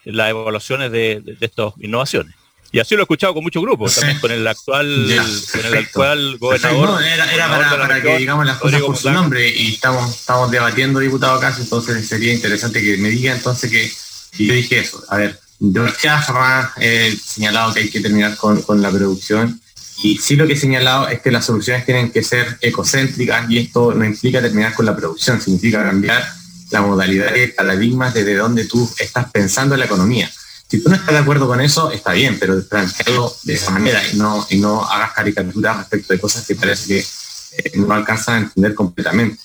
las 0.05 0.31
evaluaciones 0.31 0.91
de, 0.93 1.23
estas 1.41 1.73
innovaciones. 1.79 2.35
Y 2.71 2.81
así 2.81 2.95
lo 2.95 3.03
he 3.03 3.05
escuchado 3.05 3.35
con 3.35 3.43
muchos 3.43 3.63
grupos, 3.63 3.95
también 3.95 4.19
con 4.19 4.31
el 4.31 4.47
actual, 4.49 5.07
con 5.53 5.67
el 5.67 5.75
actual 5.75 6.39
gobernador. 6.39 7.03
era, 7.05 7.49
para, 7.77 8.01
que 8.01 8.17
digamos 8.17 8.47
las 8.47 8.57
cosas 8.57 8.81
por 8.81 8.97
su 8.97 9.11
nombre 9.11 9.47
y 9.47 9.75
estamos, 9.75 10.11
estamos 10.11 10.51
debatiendo 10.51 10.99
diputado 10.99 11.35
acá, 11.35 11.55
entonces 11.59 12.09
sería 12.09 12.33
interesante 12.33 12.83
que 12.83 12.97
me 12.97 13.11
diga 13.11 13.35
entonces 13.35 13.71
que 13.71 13.93
y 14.39 14.47
yo 14.47 14.55
dije 14.55 14.79
eso, 14.79 15.05
a 15.09 15.19
ver, 15.19 15.39
yo 15.59 15.85
jamás 16.03 16.73
he 16.79 17.15
señalado 17.15 17.75
que 17.75 17.81
hay 17.81 17.91
que 17.91 18.01
terminar 18.01 18.37
con, 18.37 18.63
con 18.63 18.81
la 18.81 18.91
producción 18.91 19.61
y 20.03 20.17
sí 20.19 20.37
lo 20.37 20.47
que 20.47 20.55
he 20.55 20.57
señalado 20.57 21.09
es 21.09 21.21
que 21.21 21.31
las 21.31 21.45
soluciones 21.45 21.85
tienen 21.85 22.11
que 22.11 22.23
ser 22.23 22.59
ecocéntricas 22.61 23.49
y 23.51 23.59
esto 23.59 23.93
no 23.95 24.05
implica 24.05 24.41
terminar 24.41 24.75
con 24.75 24.87
la 24.87 24.97
producción, 24.97 25.41
significa 25.41 25.85
cambiar 25.85 26.25
la 26.73 26.81
modalidad 26.81 27.33
de 27.33 27.49
paradigmas 27.49 28.15
desde 28.15 28.35
donde 28.35 28.65
tú 28.65 28.91
estás 28.99 29.31
pensando 29.31 29.75
en 29.75 29.81
la 29.81 29.87
economía. 29.87 30.31
Si 30.69 30.83
tú 30.83 30.89
no 30.89 30.97
estás 30.97 31.13
de 31.13 31.19
acuerdo 31.19 31.47
con 31.47 31.61
eso, 31.61 31.93
está 31.93 32.13
bien, 32.13 32.39
pero 32.41 32.61
plantearlo 32.67 33.37
de 33.43 33.55
esa 33.55 33.71
manera 33.71 34.03
y 34.11 34.17
no, 34.17 34.47
y 34.49 34.57
no 34.57 34.83
hagas 34.83 35.13
caricaturas 35.13 35.77
respecto 35.77 36.15
de 36.15 36.19
cosas 36.19 36.47
que 36.47 36.57
parece 36.57 36.87
que 36.89 36.99
eh, 37.59 37.73
no 37.75 37.93
alcanzan 37.93 38.35
a 38.35 38.39
entender 38.39 38.75
completamente. 38.75 39.39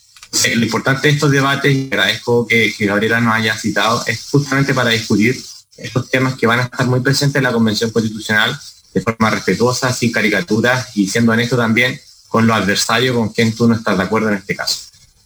lo 0.56 0.64
importante 0.64 1.10
de 1.10 1.14
estos 1.16 1.30
debates, 1.30 1.76
y 1.76 1.88
agradezco 1.88 2.48
que, 2.48 2.74
que 2.74 2.86
Gabriela 2.86 3.20
nos 3.20 3.36
haya 3.36 3.58
citado, 3.58 4.02
es 4.08 4.30
justamente 4.32 4.74
para 4.74 4.92
discutir 4.92 5.38
estos 5.76 6.10
temas 6.10 6.36
que 6.36 6.48
van 6.48 6.62
a 6.62 6.64
estar 6.64 6.88
muy 6.88 7.02
presentes 7.02 7.36
en 7.36 7.44
la 7.44 7.52
Convención 7.52 7.92
Constitucional 7.92 8.58
de 8.94 9.02
forma 9.02 9.30
respetuosa, 9.30 9.92
sin 9.92 10.14
caricaturas 10.14 10.96
y 10.96 11.10
siendo 11.10 11.34
honesto 11.34 11.58
también 11.58 12.00
con 12.30 12.48
los 12.48 12.56
adversarios 12.56 13.16
con 13.16 13.30
quien 13.30 13.54
tú 13.54 13.68
no 13.68 13.76
estás 13.76 13.98
de 13.98 14.04
acuerdo 14.04 14.30
en 14.30 14.36
este 14.36 14.56
caso. 14.56 14.78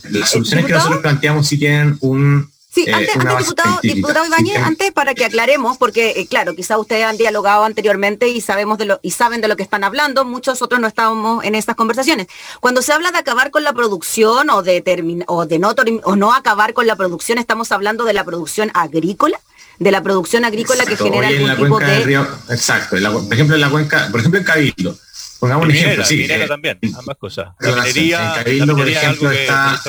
Las 0.09 0.31
soluciones 0.31 0.65
que 0.65 0.73
nosotros 0.73 1.01
planteamos 1.01 1.47
sí 1.47 1.57
tienen 1.57 1.97
un, 2.01 2.51
Sí, 2.73 2.85
eh, 2.87 2.93
antes, 2.93 3.15
diputado, 3.15 3.79
diputado 3.83 4.25
Ibáñez, 4.25 4.57
antes 4.63 4.93
para 4.93 5.13
que 5.13 5.25
aclaremos, 5.25 5.77
porque 5.77 6.13
eh, 6.15 6.25
claro, 6.25 6.55
quizá 6.55 6.77
ustedes 6.77 7.03
han 7.03 7.17
dialogado 7.17 7.65
anteriormente 7.65 8.29
y 8.29 8.39
sabemos 8.39 8.77
de 8.77 8.85
lo, 8.85 8.99
y 9.03 9.11
saben 9.11 9.41
de 9.41 9.49
lo 9.49 9.57
que 9.57 9.63
están 9.63 9.83
hablando, 9.83 10.23
muchos 10.23 10.61
otros 10.61 10.79
no 10.79 10.87
estábamos 10.87 11.43
en 11.43 11.53
estas 11.53 11.75
conversaciones. 11.75 12.27
Cuando 12.61 12.81
se 12.81 12.93
habla 12.93 13.11
de 13.11 13.17
acabar 13.17 13.51
con 13.51 13.65
la 13.65 13.73
producción 13.73 14.49
o 14.51 14.63
de 14.63 14.81
o 15.27 15.45
de 15.45 15.59
no 15.59 15.75
o 16.03 16.15
no 16.15 16.33
acabar 16.33 16.73
con 16.73 16.87
la 16.87 16.95
producción, 16.95 17.39
estamos 17.39 17.73
hablando 17.73 18.05
de 18.05 18.13
la 18.13 18.23
producción 18.23 18.71
agrícola, 18.73 19.37
de 19.77 19.91
la 19.91 20.01
producción 20.01 20.45
agrícola 20.45 20.85
que 20.85 20.95
genera 20.95 21.27
algún 21.27 21.53
tipo 21.53 21.79
de. 21.79 22.13
exacto, 22.51 22.95
por 23.01 23.33
ejemplo 23.33 23.55
en 23.55 23.61
la 23.61 23.69
cuenca, 23.69 24.07
por 24.11 24.21
ejemplo 24.21 24.39
en 24.39 24.45
Cabildo, 24.45 24.97
Pongamos 25.41 25.65
un 25.65 25.71
ejemplo, 25.71 26.05
sí. 26.05 26.27
Eh, 26.29 26.45
también, 26.47 26.77
ambas 26.95 27.17
cosas. 27.17 27.47
La 27.59 27.71
minería, 27.71 28.35
en 28.35 28.43
Cabildo, 28.43 28.77
por 28.77 28.87
ejemplo, 28.87 29.31
está 29.31 29.81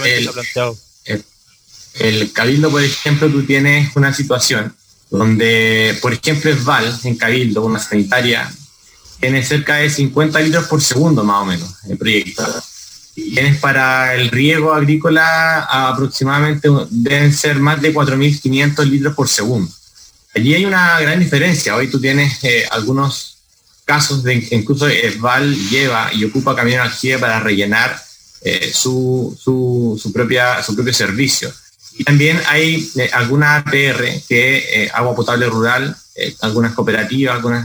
el, 1.04 1.24
el, 1.92 2.32
Cabildo, 2.32 2.70
por 2.70 2.82
ejemplo, 2.82 3.28
tú 3.28 3.42
tienes 3.42 3.94
una 3.94 4.14
situación 4.14 4.74
donde, 5.10 5.98
por 6.00 6.14
ejemplo, 6.14 6.50
Esval, 6.50 6.98
en 7.04 7.18
Cabildo, 7.18 7.66
una 7.66 7.78
sanitaria, 7.78 8.50
tiene 9.20 9.44
cerca 9.44 9.76
de 9.76 9.90
50 9.90 10.40
litros 10.40 10.68
por 10.68 10.80
segundo, 10.80 11.22
más 11.22 11.42
o 11.42 11.44
menos, 11.44 11.70
el 11.86 11.98
proyecto. 11.98 12.42
Y 13.14 13.34
tienes 13.34 13.58
para 13.58 14.14
el 14.14 14.30
riego 14.30 14.72
agrícola 14.72 15.64
aproximadamente 15.64 16.70
deben 16.88 17.30
ser 17.30 17.58
más 17.58 17.82
de 17.82 17.92
4.500 17.92 18.86
litros 18.86 19.14
por 19.14 19.28
segundo. 19.28 19.70
Allí 20.34 20.54
hay 20.54 20.64
una 20.64 20.98
gran 20.98 21.20
diferencia. 21.20 21.76
Hoy 21.76 21.88
tú 21.88 22.00
tienes 22.00 22.42
eh, 22.42 22.64
algunos 22.70 23.31
casos 23.84 24.22
de 24.22 24.46
incluso 24.50 24.86
Val 25.18 25.54
lleva 25.68 26.10
y 26.12 26.24
ocupa 26.24 26.56
camión 26.56 26.80
energía 26.80 27.18
para 27.18 27.40
rellenar 27.40 28.00
eh, 28.44 28.72
su, 28.74 29.38
su, 29.40 30.12
propia, 30.12 30.62
su 30.62 30.74
propio 30.74 30.92
servicio. 30.92 31.52
Y 31.96 32.02
también 32.02 32.40
hay 32.48 32.90
eh, 32.96 33.08
alguna 33.12 33.56
APR, 33.56 34.22
que 34.28 34.84
eh, 34.84 34.90
agua 34.92 35.14
potable 35.14 35.46
rural, 35.46 35.96
algunas 36.40 36.74
cooperativas, 36.74 37.36
algunos 37.36 37.64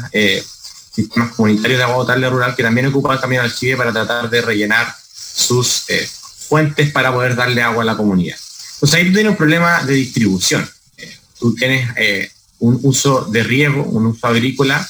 sistemas 0.94 1.34
comunitarios 1.36 1.80
de 1.80 1.84
agua 1.84 1.98
potable 1.98 2.30
rural 2.30 2.56
que 2.56 2.64
también 2.64 2.88
ocupan 2.88 3.14
el 3.14 3.20
camión 3.20 3.44
aljibe 3.44 3.76
para 3.76 3.92
tratar 3.92 4.30
de 4.30 4.42
rellenar 4.42 4.96
sus 5.14 5.86
fuentes 6.48 6.92
para 6.92 7.12
poder 7.12 7.36
darle 7.36 7.62
agua 7.62 7.84
a 7.84 7.86
la 7.86 7.98
comunidad. 7.98 8.38
Pues 8.80 8.94
ahí 8.94 9.08
tú 9.08 9.14
tienes 9.14 9.32
un 9.32 9.38
problema 9.38 9.84
de 9.84 9.94
distribución. 9.94 10.70
tú 11.40 11.54
tienes 11.56 11.90
un 12.60 12.80
uso 12.84 13.26
de 13.26 13.44
riego, 13.44 13.84
un 13.84 14.08
uso 14.08 14.28
agrícola 14.28 14.88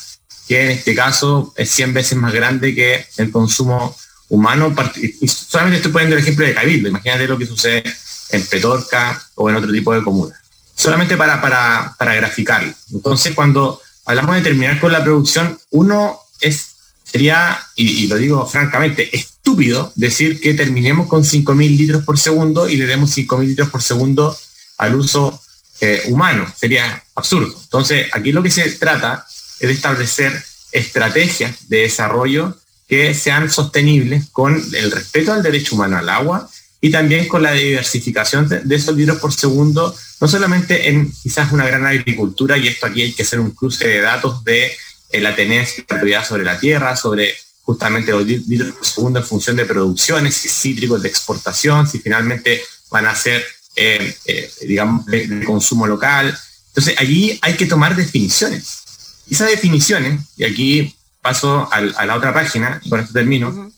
que 0.48 0.64
en 0.64 0.72
este 0.72 0.96
caso 0.96 1.54
es 1.58 1.70
100 1.72 1.94
veces 1.94 2.18
más 2.18 2.34
grande 2.34 2.74
que 2.74 3.06
el 3.18 3.32
consumo 3.32 3.96
humano. 4.30 4.74
Y 4.96 5.28
solamente 5.28 5.78
estoy 5.78 5.92
poniendo 5.92 6.16
el 6.16 6.22
ejemplo 6.22 6.46
de 6.46 6.54
Cabildo, 6.54 6.90
imagínate 6.90 7.28
lo 7.28 7.38
que 7.38 7.46
sucede 7.46 7.84
en 8.30 8.46
Petorca 8.46 9.22
o 9.36 9.50
en 9.50 9.56
otro 9.56 9.72
tipo 9.72 9.94
de 9.94 10.04
comunas. 10.04 10.38
Solamente 10.76 11.18
para, 11.18 11.42
para, 11.42 11.96
para 11.98 12.16
graficarlo. 12.16 12.74
Entonces, 12.94 13.34
cuando 13.34 13.82
hablamos 14.06 14.36
de 14.36 14.42
terminar 14.42 14.80
con 14.80 14.92
la 14.92 15.04
producción, 15.04 15.60
uno 15.72 16.20
es, 16.40 16.76
sería, 17.04 17.60
y, 17.76 18.08
lo 18.08 18.16
digo 18.16 18.46
francamente, 18.48 19.16
estúpido 19.16 19.92
decir 19.96 20.40
que 20.40 20.54
terminemos 20.54 21.08
con 21.08 21.24
5.000 21.24 21.78
litros 21.78 22.04
por 22.04 22.20
segundo 22.20 22.70
y 22.70 22.78
le 22.78 22.86
demos 22.86 23.18
5.000 23.18 23.48
litros 23.48 23.70
por 23.70 23.82
segundo 23.82 24.38
al 24.78 24.96
uso 24.96 25.42
eh, 25.82 26.04
humano. 26.08 26.46
Sería 26.56 27.04
absurdo. 27.16 27.58
Entonces, 27.64 28.08
aquí 28.14 28.32
lo 28.32 28.44
que 28.44 28.52
se 28.52 28.70
trata 28.72 29.26
es 29.60 29.70
establecer 29.70 30.44
estrategias 30.72 31.70
de 31.70 31.80
desarrollo 31.80 32.58
que 32.88 33.14
sean 33.14 33.50
sostenibles 33.50 34.28
con 34.32 34.56
el 34.74 34.92
respeto 34.92 35.34
al 35.34 35.44
derecho 35.44 35.76
humano 35.76 35.98
al 35.98 36.10
agua 36.10 36.50
y 36.80 36.92
también 36.92 37.28
con 37.28 37.42
la 37.42 37.54
diversificación 37.54 38.48
de 38.48 38.76
esos 38.76 38.96
litros 38.96 39.18
por 39.18 39.34
segundo, 39.34 39.96
no 40.22 40.28
solamente 40.28 40.90
en 40.90 41.12
quizás 41.12 41.52
una 41.52 41.66
gran 41.66 41.86
agricultura, 41.86 42.58
y 42.58 42.68
esto 42.68 42.86
aquí 42.86 43.02
hay 43.02 43.14
que 43.14 43.24
hacer 43.24 43.40
un 43.40 43.52
cruce 43.52 43.88
de 43.88 44.02
datos 44.02 44.44
de 44.44 44.72
eh, 45.10 45.22
la 45.22 45.36
tenencia 45.36 45.84
y 45.90 46.10
la 46.10 46.24
sobre 46.24 46.44
la 46.44 46.60
tierra, 46.60 46.96
sobre 46.96 47.36
justamente 47.64 48.12
los 48.12 48.26
litros 48.26 48.74
por 48.74 48.86
segundo 48.86 49.20
en 49.20 49.26
función 49.26 49.56
de 49.56 49.66
producciones, 49.66 50.36
si 50.36 50.50
cítricos 50.50 51.02
de 51.02 51.10
exportación, 51.10 51.88
si 51.88 52.00
finalmente 52.00 52.62
van 52.90 53.08
a 53.08 53.16
ser, 53.16 53.44
eh, 53.76 54.16
eh, 54.26 54.52
digamos, 54.62 55.06
de 55.08 55.44
consumo 55.46 55.88
local. 55.88 56.38
Entonces, 56.68 56.96
allí 57.00 57.38
hay 57.42 57.56
que 57.56 57.66
tomar 57.66 57.96
definiciones. 57.96 58.87
Esas 59.30 59.50
definiciones, 59.50 60.22
y 60.38 60.46
aquí 60.46 60.96
paso 61.22 61.70
a, 61.72 61.82
la 61.82 62.16
otra 62.16 62.34
página, 62.34 62.80
y 62.84 62.90
con 62.90 63.00
esto 63.00 63.14
termino, 63.14 63.72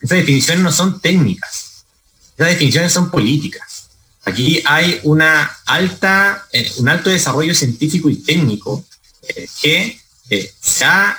esas 0.00 0.18
definiciones 0.18 0.62
no 0.62 0.72
son 0.72 1.00
técnicas, 1.00 1.84
esas 2.36 2.48
definiciones 2.48 2.92
son 2.92 3.10
políticas. 3.10 3.88
Aquí 4.24 4.60
hay 4.64 4.98
una 5.04 5.56
alta, 5.66 6.46
eh, 6.52 6.68
un 6.78 6.88
alto 6.88 7.10
desarrollo 7.10 7.54
científico 7.54 8.10
y 8.10 8.16
técnico 8.16 8.84
eh, 9.28 9.48
que 9.62 10.00
eh, 10.30 10.52
se 10.60 10.84
ha 10.84 11.16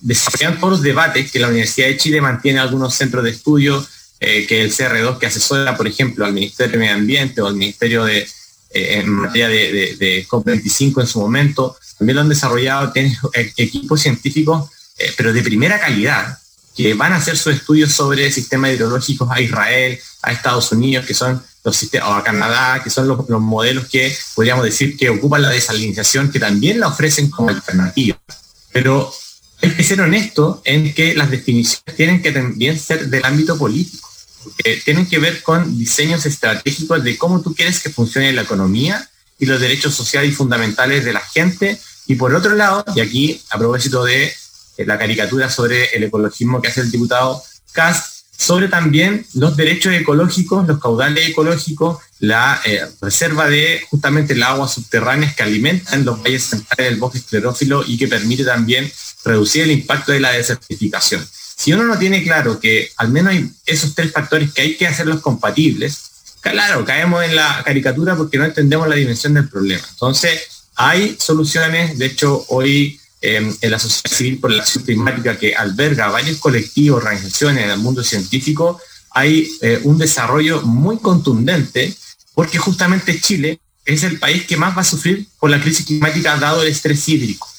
desarrollado 0.00 0.56
todos 0.58 0.72
los 0.74 0.82
debates 0.82 1.32
que 1.32 1.40
la 1.40 1.48
Universidad 1.48 1.88
de 1.88 1.96
Chile 1.96 2.20
mantiene 2.20 2.60
algunos 2.60 2.94
centros 2.94 3.24
de 3.24 3.30
estudio, 3.30 3.84
que 4.20 4.60
el 4.60 4.70
CR2 4.70 5.18
que 5.18 5.26
asesora, 5.26 5.78
por 5.78 5.88
ejemplo, 5.88 6.26
al 6.26 6.34
Ministerio 6.34 6.72
de 6.72 6.78
Medio 6.78 6.94
Ambiente 6.94 7.40
o 7.40 7.46
al 7.46 7.54
Ministerio 7.54 8.04
de, 8.04 8.28
en 8.72 9.10
materia 9.10 9.48
de, 9.48 9.96
de 9.98 10.26
COP25 10.28 11.00
en 11.00 11.06
su 11.06 11.20
momento, 11.20 11.76
también 12.00 12.16
lo 12.16 12.22
han 12.22 12.28
desarrollado, 12.28 12.92
tienen 12.92 13.14
e-, 13.34 13.52
equipos 13.58 14.00
científicos, 14.00 14.70
eh, 14.98 15.12
pero 15.16 15.32
de 15.32 15.42
primera 15.42 15.78
calidad, 15.78 16.38
que 16.74 16.94
van 16.94 17.12
a 17.12 17.16
hacer 17.16 17.36
sus 17.36 17.54
estudios 17.54 17.92
sobre 17.92 18.30
sistemas 18.30 18.72
hidrológicos 18.72 19.28
a 19.30 19.40
Israel, 19.40 19.98
a 20.22 20.32
Estados 20.32 20.72
Unidos, 20.72 21.04
que 21.04 21.12
son 21.12 21.42
los 21.62 21.76
sistemas, 21.76 22.08
o 22.08 22.14
a 22.14 22.24
Canadá, 22.24 22.82
que 22.82 22.88
son 22.88 23.06
los, 23.06 23.28
modelos 23.28 23.86
que 23.88 24.16
podríamos 24.34 24.64
decir 24.64 24.96
que 24.96 25.10
ocupan 25.10 25.42
la 25.42 25.50
desalinización, 25.50 26.30
que 26.30 26.40
también 26.40 26.80
la 26.80 26.88
ofrecen 26.88 27.30
como 27.30 27.50
alternativa. 27.50 28.18
Pero 28.72 29.12
hay 29.60 29.70
que 29.72 29.84
ser 29.84 30.00
honesto 30.00 30.62
en 30.64 30.94
que 30.94 31.14
las 31.14 31.30
definiciones 31.30 31.96
tienen 31.96 32.22
que 32.22 32.32
también 32.32 32.78
ser 32.78 33.10
del 33.10 33.24
ámbito 33.24 33.58
político, 33.58 34.09
porque 34.42 34.80
tienen 34.84 35.06
que 35.06 35.18
ver 35.18 35.42
con 35.42 35.78
diseños 35.78 36.26
estratégicos 36.26 37.02
de 37.02 37.16
cómo 37.18 37.40
tú 37.40 37.54
quieres 37.54 37.80
que 37.80 37.90
funcione 37.90 38.32
la 38.32 38.42
economía 38.42 39.08
y 39.38 39.46
los 39.46 39.60
derechos 39.60 39.94
sociales 39.94 40.30
y 40.30 40.34
fundamentales 40.34 41.04
de 41.04 41.12
la 41.12 41.20
gente 41.20 41.80
y 42.06 42.16
por 42.16 42.34
otro 42.34 42.56
lado, 42.56 42.84
y 42.96 43.00
aquí 43.00 43.40
a 43.50 43.58
propósito 43.58 44.04
de 44.04 44.24
eh, 44.24 44.84
la 44.84 44.98
caricatura 44.98 45.48
sobre 45.48 45.84
el 45.96 46.04
ecologismo 46.04 46.60
que 46.60 46.68
hace 46.68 46.80
el 46.80 46.90
diputado 46.90 47.42
Cast, 47.72 48.24
sobre 48.36 48.68
también 48.68 49.26
los 49.34 49.56
derechos 49.56 49.92
ecológicos, 49.92 50.66
los 50.66 50.80
caudales 50.80 51.28
ecológicos, 51.28 51.98
la 52.18 52.60
eh, 52.64 52.84
reserva 53.00 53.48
de 53.48 53.82
justamente 53.88 54.32
el 54.32 54.42
agua 54.42 54.66
subterráneas 54.66 55.36
que 55.36 55.42
alimentan 55.42 56.04
los 56.04 56.22
valles 56.22 56.44
centrales 56.44 56.90
del 56.90 56.98
bosque 56.98 57.18
esclerófilo 57.18 57.84
y 57.86 57.96
que 57.96 58.08
permite 58.08 58.44
también 58.44 58.90
reducir 59.24 59.62
el 59.62 59.70
impacto 59.70 60.10
de 60.12 60.20
la 60.20 60.32
desertificación. 60.32 61.24
Si 61.60 61.74
uno 61.74 61.84
no 61.84 61.98
tiene 61.98 62.22
claro 62.22 62.58
que 62.58 62.90
al 62.96 63.10
menos 63.10 63.34
hay 63.34 63.50
esos 63.66 63.94
tres 63.94 64.12
factores 64.12 64.50
que 64.50 64.62
hay 64.62 64.76
que 64.78 64.86
hacerlos 64.86 65.20
compatibles, 65.20 66.00
claro, 66.40 66.86
caemos 66.86 67.22
en 67.22 67.36
la 67.36 67.62
caricatura 67.62 68.16
porque 68.16 68.38
no 68.38 68.46
entendemos 68.46 68.88
la 68.88 68.94
dimensión 68.94 69.34
del 69.34 69.46
problema. 69.46 69.86
Entonces, 69.90 70.40
hay 70.74 71.18
soluciones, 71.20 71.98
de 71.98 72.06
hecho, 72.06 72.46
hoy 72.48 72.98
em, 73.20 73.54
en 73.60 73.70
la 73.70 73.78
sociedad 73.78 74.16
civil 74.16 74.38
por 74.40 74.52
la 74.52 74.62
acción 74.62 74.84
climática 74.84 75.38
que 75.38 75.54
alberga 75.54 76.08
varios 76.08 76.38
colectivos, 76.38 77.02
organizaciones 77.02 77.64
en 77.64 77.70
el 77.72 77.78
mundo 77.78 78.02
científico, 78.02 78.80
hay 79.10 79.46
eh, 79.60 79.80
un 79.84 79.98
desarrollo 79.98 80.62
muy 80.62 80.98
contundente 80.98 81.94
porque 82.32 82.56
justamente 82.56 83.20
Chile 83.20 83.60
es 83.84 84.02
el 84.04 84.18
país 84.18 84.46
que 84.46 84.56
más 84.56 84.74
va 84.74 84.80
a 84.80 84.84
sufrir 84.84 85.26
por 85.38 85.50
la 85.50 85.60
crisis 85.60 85.84
climática 85.84 86.38
dado 86.38 86.62
el 86.62 86.68
estrés 86.68 87.06
hídrico. 87.06 87.49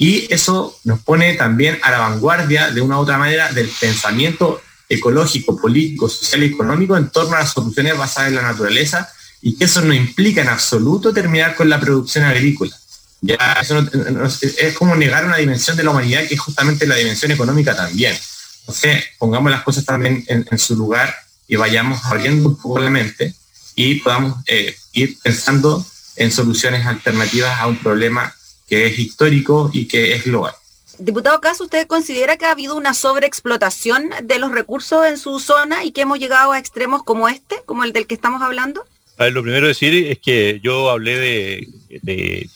Y 0.00 0.32
eso 0.32 0.78
nos 0.84 1.00
pone 1.00 1.34
también 1.34 1.78
a 1.82 1.90
la 1.90 1.98
vanguardia 1.98 2.70
de 2.70 2.80
una 2.80 2.96
u 2.96 3.02
otra 3.02 3.18
manera 3.18 3.52
del 3.52 3.68
pensamiento 3.68 4.62
ecológico, 4.88 5.60
político, 5.60 6.08
social 6.08 6.42
y 6.42 6.46
económico 6.46 6.96
en 6.96 7.10
torno 7.10 7.36
a 7.36 7.40
las 7.40 7.52
soluciones 7.52 7.98
basadas 7.98 8.30
en 8.30 8.36
la 8.36 8.42
naturaleza 8.42 9.12
y 9.42 9.56
que 9.56 9.66
eso 9.66 9.82
no 9.82 9.92
implica 9.92 10.40
en 10.40 10.48
absoluto 10.48 11.12
terminar 11.12 11.54
con 11.54 11.68
la 11.68 11.78
producción 11.78 12.24
agrícola. 12.24 12.74
Ya 13.20 13.36
es 13.60 14.74
como 14.74 14.96
negar 14.96 15.26
una 15.26 15.36
dimensión 15.36 15.76
de 15.76 15.82
la 15.82 15.90
humanidad 15.90 16.26
que 16.26 16.32
es 16.32 16.40
justamente 16.40 16.86
la 16.86 16.96
dimensión 16.96 17.30
económica 17.32 17.76
también. 17.76 18.16
Entonces, 18.60 19.04
pongamos 19.18 19.50
las 19.50 19.62
cosas 19.64 19.84
también 19.84 20.24
en, 20.28 20.58
su 20.58 20.76
lugar 20.76 21.14
y 21.46 21.56
vayamos 21.56 22.02
abriendo 22.06 22.48
un 22.48 22.56
poco 22.56 22.78
la 22.78 22.88
mente 22.88 23.34
y 23.74 23.96
podamos 23.96 24.38
eh, 24.46 24.74
ir 24.94 25.18
pensando 25.22 25.84
en 26.16 26.32
soluciones 26.32 26.86
alternativas 26.86 27.60
a 27.60 27.66
un 27.66 27.76
problema 27.76 28.34
que 28.70 28.86
es 28.86 28.98
histórico 28.98 29.68
y 29.74 29.86
que 29.86 30.14
es 30.14 30.24
global. 30.24 30.54
Diputado 30.98 31.40
Caso, 31.40 31.64
¿usted 31.64 31.86
considera 31.86 32.36
que 32.36 32.44
ha 32.44 32.52
habido 32.52 32.76
una 32.76 32.94
sobreexplotación 32.94 34.10
de 34.22 34.38
los 34.38 34.52
recursos 34.52 35.06
en 35.06 35.18
su 35.18 35.40
zona 35.40 35.82
y 35.84 35.92
que 35.92 36.02
hemos 36.02 36.18
llegado 36.18 36.52
a 36.52 36.58
extremos 36.58 37.02
como 37.02 37.28
este, 37.28 37.56
como 37.66 37.84
el 37.84 37.92
del 37.92 38.06
que 38.06 38.14
estamos 38.14 38.42
hablando? 38.42 38.86
A 39.18 39.24
ver, 39.24 39.32
lo 39.32 39.42
primero 39.42 39.66
decir 39.66 39.92
es 40.06 40.18
que 40.18 40.60
yo 40.62 40.88
hablé 40.88 41.66
de, 42.00 42.48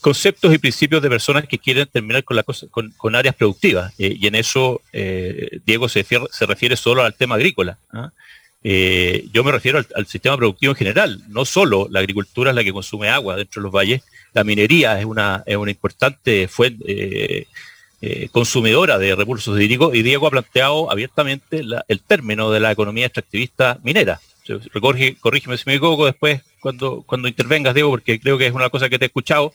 conceptos 0.00 0.54
y 0.54 0.58
principios 0.58 1.02
de 1.02 1.10
personas 1.10 1.44
que 1.46 1.58
quieren 1.58 1.86
terminar 1.86 2.24
con, 2.24 2.36
la 2.36 2.42
cosa, 2.42 2.66
con, 2.70 3.16
áreas 3.16 3.34
productivas. 3.34 3.92
Eh, 3.98 4.16
y 4.18 4.26
en 4.26 4.34
eso 4.34 4.80
eh, 4.92 5.60
Diego 5.66 5.88
se, 5.88 6.04
se, 6.04 6.46
refiere 6.46 6.76
solo 6.76 7.04
al 7.04 7.14
tema 7.14 7.34
agrícola. 7.34 7.78
¿ah? 7.92 8.12
Eh, 8.62 9.26
yo 9.32 9.42
me 9.42 9.52
refiero 9.52 9.82
al, 9.94 10.06
sistema 10.06 10.36
productivo 10.36 10.72
en 10.72 10.76
general, 10.76 11.22
no 11.28 11.44
solo 11.44 11.88
la 11.90 12.00
agricultura 12.00 12.50
es 12.50 12.56
la 12.56 12.64
que 12.64 12.72
consume 12.72 13.08
agua 13.08 13.36
dentro 13.36 13.60
de 13.60 13.64
los 13.64 13.72
valles, 13.72 14.02
la 14.32 14.44
minería 14.44 14.98
es 14.98 15.04
una, 15.04 15.42
es 15.46 15.56
una 15.56 15.70
importante 15.70 16.48
fuente 16.48 16.84
eh, 16.86 17.46
eh, 18.02 18.28
consumidora 18.32 18.98
de 18.98 19.14
recursos 19.14 19.60
hídricos 19.60 19.94
y 19.94 20.02
Diego 20.02 20.26
ha 20.26 20.30
planteado 20.30 20.90
abiertamente 20.90 21.62
el 21.88 22.00
término 22.00 22.50
de 22.50 22.60
la 22.60 22.72
economía 22.72 23.06
extractivista 23.06 23.78
minera. 23.82 24.20
corrígeme 25.20 25.58
si 25.58 25.64
me 25.66 25.74
equivoco 25.74 26.06
después 26.06 26.42
cuando, 26.60 27.02
cuando 27.06 27.28
intervengas, 27.28 27.74
Diego, 27.74 27.90
porque 27.90 28.20
creo 28.20 28.38
que 28.38 28.46
es 28.46 28.52
una 28.52 28.70
cosa 28.70 28.88
que 28.88 28.98
te 28.98 29.04
he 29.04 29.08
escuchado, 29.08 29.54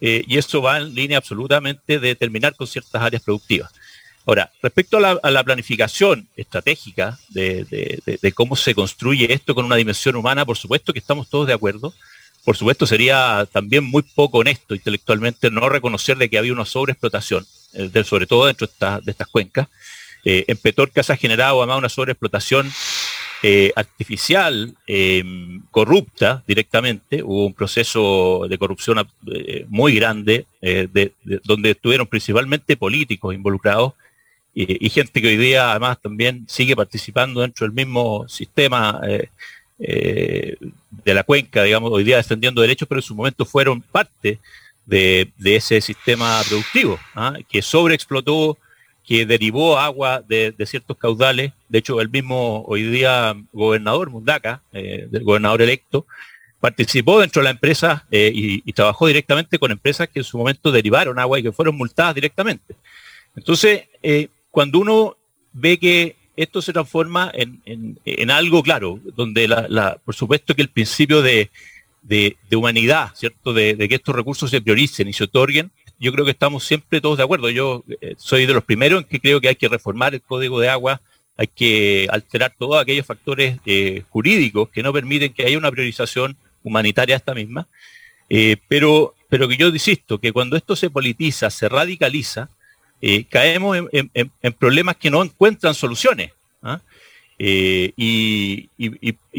y 0.00 0.38
eso 0.38 0.62
va 0.62 0.78
en 0.78 0.94
línea 0.94 1.18
absolutamente 1.18 1.98
de 1.98 2.14
terminar 2.14 2.54
con 2.54 2.68
ciertas 2.68 3.02
áreas 3.02 3.22
productivas. 3.22 3.72
Ahora, 4.28 4.52
respecto 4.60 4.98
a 4.98 5.30
la, 5.30 5.42
planificación 5.42 6.28
estratégica 6.36 7.18
de, 7.30 8.32
cómo 8.34 8.56
se 8.56 8.74
construye 8.74 9.32
esto 9.32 9.54
con 9.54 9.64
una 9.64 9.76
dimensión 9.76 10.16
humana, 10.16 10.44
por 10.44 10.58
supuesto 10.58 10.92
que 10.92 10.98
estamos 10.98 11.30
todos 11.30 11.46
de 11.46 11.54
acuerdo. 11.54 11.94
Por 12.48 12.56
supuesto 12.56 12.86
sería 12.86 13.46
también 13.52 13.84
muy 13.84 14.00
poco 14.00 14.38
honesto 14.38 14.74
intelectualmente 14.74 15.50
no 15.50 15.68
reconocer 15.68 16.16
de 16.16 16.30
que 16.30 16.38
había 16.38 16.54
una 16.54 16.64
sobreexplotación, 16.64 17.44
eh, 17.74 18.04
sobre 18.04 18.26
todo 18.26 18.46
dentro 18.46 18.66
de, 18.66 19.10
estas 19.10 19.28
cuencas. 19.28 19.68
Eh, 20.24 20.46
en 20.48 20.56
Petorca 20.56 21.02
se 21.02 21.12
ha 21.12 21.16
generado 21.18 21.58
además 21.58 21.76
una 21.76 21.88
sobreexplotación 21.90 22.72
eh, 23.42 23.70
artificial, 23.76 24.74
corrupta 25.70 26.42
directamente. 26.46 27.22
Hubo 27.22 27.44
un 27.44 27.52
proceso 27.52 28.46
de 28.48 28.56
corrupción 28.56 29.06
muy 29.68 29.94
grande, 29.96 30.46
donde 31.44 31.70
estuvieron 31.72 32.06
principalmente 32.06 32.78
políticos 32.78 33.34
involucrados 33.34 33.92
y, 34.54 34.88
gente 34.88 35.20
que 35.20 35.28
hoy 35.28 35.36
día 35.36 35.72
además 35.72 36.00
también 36.00 36.46
sigue 36.48 36.74
participando 36.74 37.42
dentro 37.42 37.66
del 37.66 37.74
mismo 37.74 38.26
sistema 38.26 39.02
eh, 39.78 40.56
eh, 40.60 40.70
de 41.04 41.14
la 41.14 41.22
cuenca, 41.22 41.62
digamos, 41.62 41.90
hoy 41.92 42.04
día 42.04 42.16
defendiendo 42.16 42.60
derechos, 42.60 42.88
pero 42.88 42.98
en 42.98 43.04
su 43.04 43.14
momento 43.14 43.44
fueron 43.44 43.80
parte 43.80 44.38
de, 44.84 45.30
ese 45.44 45.80
sistema 45.80 46.40
productivo, 46.48 46.98
¿ah? 47.14 47.36
que 47.48 47.62
sobreexplotó, 47.62 48.58
que 49.04 49.24
derivó 49.24 49.78
agua 49.78 50.22
de, 50.26 50.54
ciertos 50.66 50.96
caudales. 50.96 51.52
De 51.68 51.78
hecho, 51.78 52.00
el 52.00 52.10
mismo 52.10 52.64
hoy 52.66 52.82
día 52.82 53.34
gobernador 53.52 54.10
Mundaca, 54.10 54.62
eh, 54.72 55.06
del 55.10 55.24
gobernador 55.24 55.62
electo, 55.62 56.06
participó 56.60 57.20
dentro 57.20 57.40
de 57.40 57.44
la 57.44 57.50
empresa 57.50 58.04
y, 58.10 58.62
y, 58.68 58.72
trabajó 58.72 59.06
directamente 59.06 59.58
con 59.58 59.70
empresas 59.70 60.08
que 60.08 60.18
en 60.18 60.24
su 60.24 60.36
momento 60.36 60.72
derivaron 60.72 61.18
agua 61.18 61.38
y 61.38 61.42
que 61.44 61.52
fueron 61.52 61.76
multadas 61.76 62.16
directamente. 62.16 62.74
Entonces, 63.36 63.84
cuando 64.50 64.80
uno 64.80 65.16
ve 65.52 65.78
que 65.78 66.17
esto 66.38 66.62
se 66.62 66.72
transforma 66.72 67.32
en, 67.34 68.30
algo 68.30 68.62
claro, 68.62 69.00
donde 69.16 69.48
la, 69.48 69.98
por 70.04 70.14
supuesto 70.14 70.54
que 70.54 70.62
el 70.62 70.68
principio 70.68 71.20
de, 71.20 71.50
humanidad, 72.52 73.10
¿cierto? 73.16 73.52
De, 73.52 73.76
que 73.88 73.96
estos 73.96 74.14
recursos 74.14 74.48
se 74.48 74.60
prioricen 74.60 75.08
y 75.08 75.12
se 75.12 75.24
otorguen, 75.24 75.72
yo 75.98 76.12
creo 76.12 76.24
que 76.24 76.30
estamos 76.30 76.64
siempre 76.64 77.00
todos 77.00 77.18
de 77.18 77.24
acuerdo. 77.24 77.50
Yo 77.50 77.82
eh, 78.00 78.14
soy 78.18 78.46
de 78.46 78.54
los 78.54 78.62
primeros 78.62 79.02
en 79.02 79.08
que 79.08 79.18
creo 79.18 79.40
que 79.40 79.48
hay 79.48 79.56
que 79.56 79.68
reformar 79.68 80.14
el 80.14 80.22
código 80.22 80.60
de 80.60 80.68
agua, 80.68 81.00
hay 81.36 81.48
que 81.48 82.06
alterar 82.08 82.54
todos 82.56 82.80
aquellos 82.80 83.04
factores 83.04 83.58
eh, 83.66 84.04
jurídicos 84.08 84.68
que 84.68 84.84
no 84.84 84.92
permiten 84.92 85.32
que 85.32 85.44
haya 85.44 85.58
una 85.58 85.72
priorización 85.72 86.36
humanitaria 86.62 87.16
esta 87.16 87.34
misma. 87.34 87.66
Eh, 88.30 88.58
pero, 88.68 89.16
pero 89.28 89.48
que 89.48 89.56
yo 89.56 89.66
insisto, 89.66 90.18
que 90.18 90.32
cuando 90.32 90.56
esto 90.56 90.76
se 90.76 90.88
politiza, 90.88 91.50
se 91.50 91.68
radicaliza, 91.68 92.48
eh, 93.00 93.24
caemos 93.24 93.78
en, 93.92 94.54
problemas 94.58 94.96
que 94.96 95.10
no 95.10 95.22
encuentran 95.22 95.74
soluciones. 95.74 96.32
¿ah? 96.62 96.80
Eh, 97.38 97.92
y, 97.96 98.68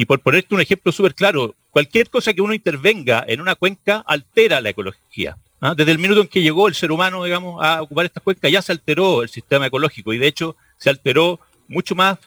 por 0.06 0.20
ponerte 0.22 0.56
un 0.56 0.62
ejemplo 0.62 0.92
súper 0.92 1.14
claro, 1.14 1.56
cualquier 1.72 2.10
cosa 2.10 2.34
que 2.34 2.42
uno 2.42 2.54
intervenga 2.54 3.24
en 3.28 3.42
una 3.42 3.56
cuenca 3.56 4.04
altera 4.08 4.62
la 4.62 4.70
ecología. 4.70 5.38
¿ah? 5.60 5.74
Desde 5.76 5.92
el 5.92 6.00
minuto 6.00 6.22
en 6.22 6.28
que 6.28 6.42
llegó 6.42 6.68
el 6.68 6.76
ser 6.76 6.92
humano, 6.92 7.24
digamos, 7.24 7.64
a 7.64 7.82
ocupar 7.82 8.06
esta 8.06 8.22
cuenca, 8.22 8.48
ya 8.50 8.62
se 8.62 8.72
alteró 8.72 9.24
el 9.24 9.30
sistema 9.30 9.68
ecológico 9.68 10.14
y 10.14 10.18
de 10.18 10.28
hecho 10.28 10.56
se 10.78 10.90
alteró 10.90 11.40
mucho 11.68 11.96
más 11.96 12.18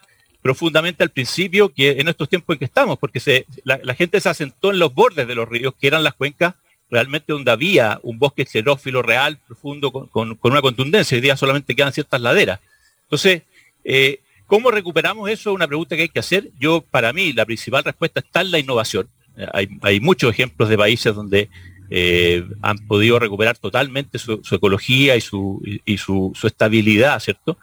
profundamente 0.43 1.03
al 1.03 1.11
principio 1.11 1.73
que 1.73 1.93
en 1.93 2.09
estos 2.09 2.29
tiempos 2.29 2.55
en 2.55 2.59
que 2.59 2.65
estamos, 2.65 2.99
porque 2.99 3.47
la, 3.65 3.81
la 3.83 3.95
gente 3.95 4.21
se 4.21 4.29
asentó 4.29 4.73
en 4.73 4.81
los 4.81 4.93
bordes 4.93 5.27
de 5.27 5.35
los 5.37 5.49
ríos, 5.49 5.73
que 5.81 5.87
eran 5.87 6.03
las 6.03 6.15
cuencas 6.15 6.55
realmente 6.93 7.33
donde 7.33 7.51
había 7.51 7.99
un 8.03 8.19
bosque 8.19 8.45
xerófilo 8.45 9.01
real, 9.01 9.39
profundo, 9.47 9.91
con, 9.91 10.39
una 10.43 10.61
contundencia. 10.61 11.17
Hoy 11.17 11.23
día 11.23 11.39
solamente 11.39 11.75
quedan 11.75 11.95
ciertas 11.95 12.21
laderas. 12.21 12.61
Entonces, 13.05 13.43
eh, 13.83 14.21
¿cómo 14.47 14.71
recuperamos 14.71 15.31
eso? 15.31 15.51
Es 15.51 15.57
una 15.57 15.67
pregunta 15.67 15.97
que 15.97 16.03
hay 16.03 16.09
que 16.11 16.19
hacer. 16.19 16.51
Yo, 16.61 16.83
para 16.83 17.15
mí, 17.15 17.33
la 17.33 17.47
principal 17.47 17.83
respuesta 17.83 18.21
está 18.21 18.43
en 18.43 18.51
la 18.51 18.59
innovación. 18.59 19.09
Hay, 19.55 20.01
muchos 20.01 20.31
ejemplos 20.31 20.69
de 20.69 20.77
países 20.77 21.15
donde 21.15 21.49
eh, 21.89 22.45
han 22.61 22.77
podido 22.87 23.19
recuperar 23.19 23.57
totalmente 23.57 24.19
su, 24.19 24.43
ecología 24.51 25.17
y 25.17 25.23
su, 25.23 25.63
su, 25.97 26.47
estabilidad, 26.47 27.19
¿cierto? 27.21 27.57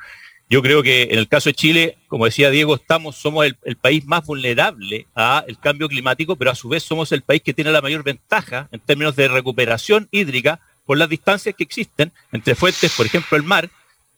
Yo 0.49 0.63
creo 0.63 0.81
que 0.81 1.03
en 1.03 1.19
el 1.19 1.27
caso 1.27 1.49
de 1.49 1.53
Chile, 1.53 1.97
como 2.07 2.25
decía 2.25 2.49
Diego, 2.49 2.73
estamos, 2.73 3.15
somos 3.15 3.45
el, 3.45 3.75
país 3.75 4.05
más 4.05 4.25
vulnerable 4.25 5.05
al 5.13 5.59
cambio 5.59 5.87
climático, 5.87 6.35
pero 6.35 6.49
a 6.49 6.55
su 6.55 6.67
vez 6.69 6.81
somos 6.81 7.11
el 7.11 7.21
país 7.21 7.43
que 7.43 7.53
tiene 7.53 7.71
la 7.71 7.81
mayor 7.81 8.03
ventaja 8.03 8.67
en 8.71 8.79
términos 8.79 9.15
de 9.15 9.27
recuperación 9.27 10.07
hídrica 10.09 10.59
por 10.85 10.97
las 10.97 11.07
distancias 11.07 11.53
que 11.55 11.63
existen 11.63 12.11
entre 12.31 12.55
fuentes, 12.55 12.91
por 12.97 13.05
ejemplo, 13.05 13.37
el 13.37 13.43
mar, 13.43 13.69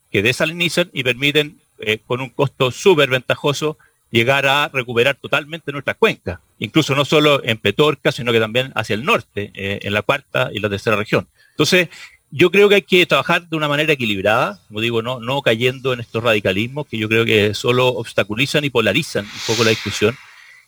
que 0.09 0.21
desalinizan 0.21 0.89
y 0.93 1.03
permiten, 1.03 1.59
eh, 1.79 1.99
con 2.07 2.21
un 2.21 2.29
costo 2.29 2.71
súper 2.71 3.09
ventajoso, 3.09 3.77
llegar 4.09 4.45
a 4.45 4.69
recuperar 4.69 5.15
totalmente 5.15 5.73
nuestras 5.73 5.97
cuencas, 5.97 6.39
incluso 6.59 6.95
no 6.95 7.03
solo 7.03 7.43
en 7.43 7.57
Petorca, 7.57 8.13
sino 8.13 8.31
que 8.31 8.39
también 8.39 8.71
hacia 8.75 8.93
el 8.93 9.03
norte, 9.03 9.51
eh, 9.53 9.79
en 9.81 9.93
la 9.93 10.01
cuarta 10.01 10.49
y 10.53 10.59
la 10.59 10.69
tercera 10.69 10.95
región. 10.95 11.27
Entonces, 11.51 11.89
yo 12.31 12.49
creo 12.49 12.69
que 12.69 12.75
hay 12.75 12.81
que 12.81 13.05
trabajar 13.05 13.47
de 13.47 13.57
una 13.57 13.67
manera 13.67 13.93
equilibrada, 13.93 14.59
como 14.69 14.79
digo, 14.79 15.01
no, 15.01 15.41
cayendo 15.41 15.91
en 15.91 15.99
estos 15.99 16.23
radicalismos 16.23 16.87
que 16.87 16.97
yo 16.97 17.09
creo 17.09 17.25
que 17.25 17.53
solo 17.53 17.87
obstaculizan 17.89 18.63
y 18.63 18.69
polarizan 18.69 19.25
un 19.25 19.41
poco 19.45 19.65
la 19.65 19.71
discusión 19.71 20.15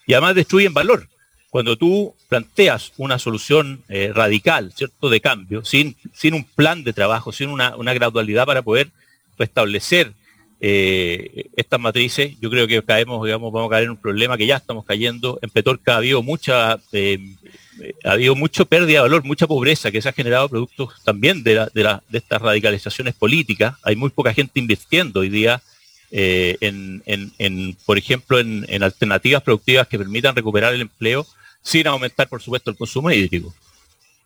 y 0.06 0.14
además 0.14 0.36
destruyen 0.36 0.74
valor. 0.74 1.08
Cuando 1.50 1.78
tú 1.78 2.16
planteas 2.28 2.92
una 2.98 3.18
solución 3.18 3.84
eh, 3.88 4.12
radical, 4.14 4.74
¿cierto?, 4.76 5.10
de 5.10 5.22
cambio, 5.22 5.64
sin, 5.64 5.96
sin 6.12 6.34
un 6.34 6.44
plan 6.44 6.84
de 6.84 6.94
trabajo, 6.94 7.32
sin 7.32 7.50
una, 7.50 7.94
gradualidad 7.94 8.46
para 8.46 8.62
poder 8.62 8.90
restablecer 9.38 10.14
eh, 10.66 11.50
estas 11.58 11.78
matrices, 11.78 12.40
yo 12.40 12.50
creo 12.50 12.66
que 12.66 12.82
caemos, 12.82 13.26
digamos, 13.26 13.52
vamos 13.52 13.68
a 13.68 13.72
caer 13.72 13.84
en 13.84 13.90
un 13.90 13.98
problema 13.98 14.38
que 14.38 14.48
ya 14.48 14.56
estamos 14.56 14.86
cayendo. 14.86 15.38
En 15.42 15.50
Petorca 15.50 15.96
ha 15.96 15.98
habido 15.98 16.24
mucha, 16.24 16.80
eh, 16.94 17.20
ha 18.06 18.12
habido 18.12 18.34
mucho 18.34 18.66
pérdida 18.66 19.00
de 19.00 19.02
valor, 19.02 19.26
mucha 19.26 19.46
pobreza 19.46 19.92
que 19.92 20.02
se 20.02 20.08
ha 20.08 20.14
generado 20.14 20.48
productos 20.48 20.94
también 21.04 21.44
de, 21.44 21.68
de, 21.74 22.00
estas 22.14 22.42
radicalizaciones 22.42 23.14
políticas. 23.14 23.76
Hay 23.84 23.98
muy 23.98 24.10
poca 24.12 24.34
gente 24.34 24.58
invirtiendo 24.58 25.20
hoy 25.20 25.28
día 25.28 25.62
eh, 26.12 26.56
en, 26.62 27.78
por 27.86 27.98
ejemplo, 27.98 28.40
en, 28.40 28.66
en 28.70 28.84
alternativas 28.84 29.44
productivas 29.44 29.90
que 29.90 29.98
permitan 29.98 30.34
recuperar 30.34 30.74
el 30.74 30.80
empleo 30.80 31.28
sin 31.62 31.88
aumentar, 31.88 32.30
por 32.30 32.42
supuesto, 32.42 32.72
el 32.72 32.78
consumo 32.78 33.12
hídrico. 33.12 33.54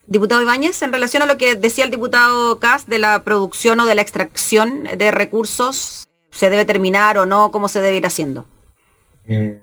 Diputado 0.06 0.44
Ibáñez, 0.44 0.84
en 0.84 0.94
relación 0.94 1.24
a 1.24 1.26
lo 1.26 1.38
que 1.38 1.56
decía 1.56 1.84
el 1.84 1.90
diputado 1.90 2.60
Cas 2.60 2.86
de 2.86 3.00
la 3.00 3.24
producción 3.24 3.80
o 3.80 3.88
de 3.88 3.96
la 3.96 4.04
extracción 4.04 4.84
de 4.84 5.10
recursos 5.10 6.07
se 6.38 6.52
debe 6.52 6.66
terminar 6.66 7.18
o 7.18 7.26
no? 7.26 7.50
¿Cómo 7.50 7.68
se 7.68 7.82
debe 7.82 7.98
ir 7.98 8.06
haciendo? 8.06 8.46
Eh, 9.26 9.60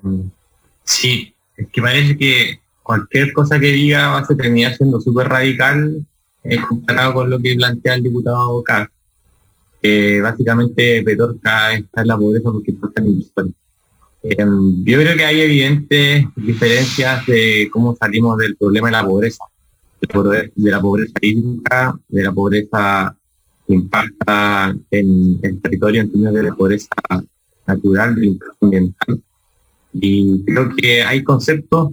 sí, 0.83 1.33
es 1.57 1.69
que 1.69 1.81
parece 1.81 2.19
que 2.19 2.59
cualquier 2.83 3.33
cosa 3.33 3.61
que 3.61 3.71
diga 3.71 4.09
va 4.09 4.19
a 4.19 4.27
terminar 4.27 4.75
siendo 4.75 5.01
súper 5.01 5.29
radical 5.29 6.05
eh, 6.43 6.59
comparado 6.69 7.15
con 7.15 7.31
lo 7.31 7.39
que 7.39 7.55
plantea 7.55 7.95
el 7.95 8.03
diputado 8.03 8.61
K. 8.65 8.91
Que 9.81 10.21
básicamente 10.21 11.05
Petorca 11.05 11.75
está 11.75 12.03
en 12.03 12.09
la 12.09 12.19
pobreza 12.19 12.51
porque 12.51 12.73
está 12.73 13.01
en 13.01 13.55
eh, 14.27 14.37
yo 14.85 14.99
creo 14.99 15.17
que 15.17 15.25
hay 15.27 15.43
evidentes 15.43 16.25
diferencias 16.35 17.25
de 17.27 17.69
cómo 17.71 17.95
salimos 17.95 18.39
del 18.39 18.57
problema 18.57 18.89
de 18.89 18.93
la 18.93 19.05
pobreza, 19.05 19.45
de 20.01 20.51
la 20.57 20.81
pobreza 20.81 21.13
hídrica, 21.21 21.95
de 22.09 22.23
la 22.23 22.33
pobreza 22.33 23.17
impacta 23.69 24.75
en 24.91 25.39
el 25.43 25.61
territorio 25.61 26.03
en 26.03 26.11
términos 26.11 26.35
de 26.35 26.43
la 26.43 26.55
pobreza 26.55 26.89
natural, 27.67 28.15
del 28.15 28.39
ambiental. 28.61 29.23
Y 29.93 30.45
creo 30.45 30.75
que 30.77 31.03
hay 31.03 31.23
conceptos 31.23 31.93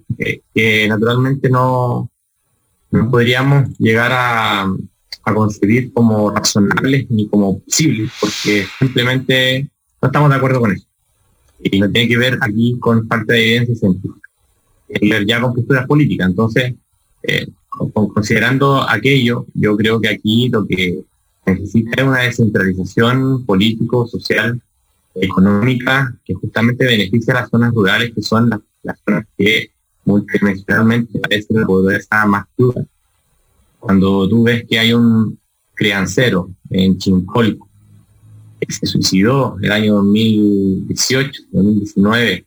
que, 0.53 0.87
naturalmente 0.87 1.49
no, 1.49 2.09
no 2.89 3.11
podríamos 3.11 3.69
llegar 3.77 4.11
a, 4.11 4.63
a 5.23 5.33
concebir 5.33 5.93
como 5.93 6.31
razonables 6.31 7.09
ni 7.09 7.27
como 7.27 7.59
posibles, 7.59 8.11
porque 8.19 8.65
simplemente 8.79 9.69
no 10.01 10.07
estamos 10.07 10.29
de 10.29 10.35
acuerdo 10.35 10.59
con 10.59 10.71
eso. 10.71 10.87
Y 11.63 11.79
no 11.79 11.91
tiene 11.91 12.07
que 12.07 12.17
ver 12.17 12.39
aquí 12.41 12.77
con 12.79 13.07
falta 13.07 13.33
de 13.33 13.57
evidencia 13.57 13.75
científica, 13.75 14.29
ver 14.99 15.25
ya 15.27 15.39
con 15.39 15.53
posturas 15.53 15.85
políticas. 15.85 16.29
Entonces, 16.29 16.73
eh, 17.23 17.47
considerando 17.93 18.81
aquello, 18.89 19.45
yo 19.53 19.77
creo 19.77 20.01
que 20.01 20.09
aquí 20.09 20.49
lo 20.49 20.65
que 20.65 21.03
necesita 21.45 22.05
una 22.05 22.19
descentralización 22.19 23.45
político, 23.45 24.07
social, 24.07 24.61
económica, 25.15 26.15
que 26.23 26.33
justamente 26.33 26.85
beneficia 26.85 27.33
a 27.33 27.41
las 27.41 27.49
zonas 27.49 27.73
rurales, 27.73 28.13
que 28.13 28.21
son 28.21 28.49
las, 28.49 28.61
zonas 29.05 29.25
que 29.37 29.71
multidimensionalmente 30.05 31.19
parece 31.19 31.53
la 31.53 31.65
pobreza 31.65 32.25
más 32.25 32.45
cruda. 32.55 32.85
Cuando 33.79 34.27
tú 34.29 34.43
ves 34.43 34.65
que 34.67 34.79
hay 34.79 34.93
un 34.93 35.37
criancero 35.73 36.51
en 36.69 36.97
Chincol 36.97 37.59
que 38.59 38.71
se 38.71 38.85
suicidó 38.85 39.57
el 39.61 39.71
año 39.71 39.95
2018, 39.95 41.43
2019, 41.51 42.45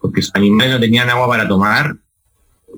porque 0.00 0.22
sus 0.22 0.34
animales 0.36 0.74
no 0.74 0.80
tenían 0.80 1.10
agua 1.10 1.26
para 1.26 1.48
tomar, 1.48 1.96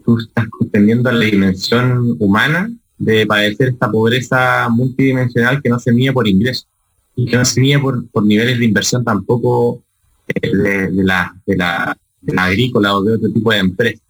tú 0.05 0.19
estás 0.19 0.49
comprendiendo 0.49 1.13
la 1.13 1.27
dimensión 1.27 2.17
humana 2.19 2.71
de 3.01 3.27
padecer 3.27 3.71
esta 3.71 3.91
pobreza 3.91 4.69
multidimensional 4.69 5.63
que 5.63 5.71
no 5.71 5.79
se 5.79 5.91
mide 5.91 6.13
por 6.13 6.29
ingresos 6.29 6.69
y 7.17 7.25
que 7.25 7.37
no 7.37 7.45
se 7.47 7.59
mide 7.59 7.79
por, 7.79 8.23
niveles 8.23 8.59
de 8.59 8.67
inversión 8.67 9.03
tampoco 9.03 9.83
eh, 10.29 10.53
de, 10.53 11.03
la, 11.03 11.35
de, 11.47 11.57
la, 11.57 11.97
agrícola 12.37 12.95
o 12.95 13.03
de 13.03 13.15
otro 13.15 13.33
tipo 13.33 13.51
de 13.51 13.59
empresa. 13.59 14.03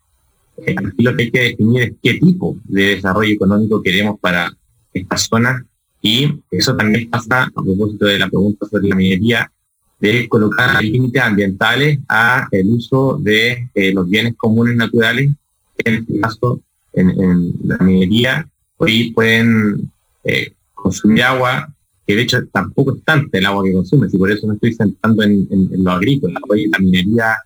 Eh, 0.67 0.75
aquí 0.77 1.03
lo 1.05 1.15
que 1.15 1.23
hay 1.23 1.31
que 1.31 1.41
definir 1.41 1.83
es 1.83 1.93
qué 2.03 2.15
tipo 2.15 2.57
de 2.65 2.97
desarrollo 2.97 3.33
económico 3.33 3.81
queremos 3.81 4.19
para 4.19 4.53
esta 4.93 5.17
zona 5.17 5.65
y 6.03 6.41
eso 6.51 6.75
también 6.75 7.09
pasa 7.09 7.45
a 7.45 7.63
propósito 7.63 8.07
de 8.07 8.19
la 8.19 8.29
pregunta 8.29 8.67
sobre 8.67 8.89
la 8.89 8.97
minería 8.97 9.53
de 10.01 10.29
colocar 10.29 10.83
límites 10.83 11.23
ambientales 11.23 12.01
a 12.09 12.49
el 12.51 12.71
uso 12.71 13.19
de 13.23 13.71
eh, 13.73 13.93
los 13.93 14.09
bienes 14.11 14.35
comunes 14.37 14.75
naturales, 14.75 15.31
en 15.79 15.95
este 15.95 16.21
caso 16.21 16.61
en 16.93 17.53
la 17.63 17.79
minería 17.79 18.49
hoy 18.81 19.13
pueden 19.13 19.91
eh, 20.25 20.53
consumir 20.75 21.23
agua, 21.23 21.69
que 22.07 22.17
de 22.17 22.23
hecho 22.23 22.39
tampoco 22.47 22.97
es 22.97 23.05
tanto 23.05 23.29
el 23.37 23.45
agua 23.45 23.63
que 23.63 23.75
consumen, 23.75 24.09
y 24.11 24.17
por 24.17 24.31
eso 24.31 24.47
no 24.47 24.55
estoy 24.55 24.73
sentando 24.73 25.23
en, 25.23 25.47
lo 25.85 25.91
agrícola. 25.91 26.41
Hoy 26.49 26.69
la 26.69 26.79
minería 26.79 27.37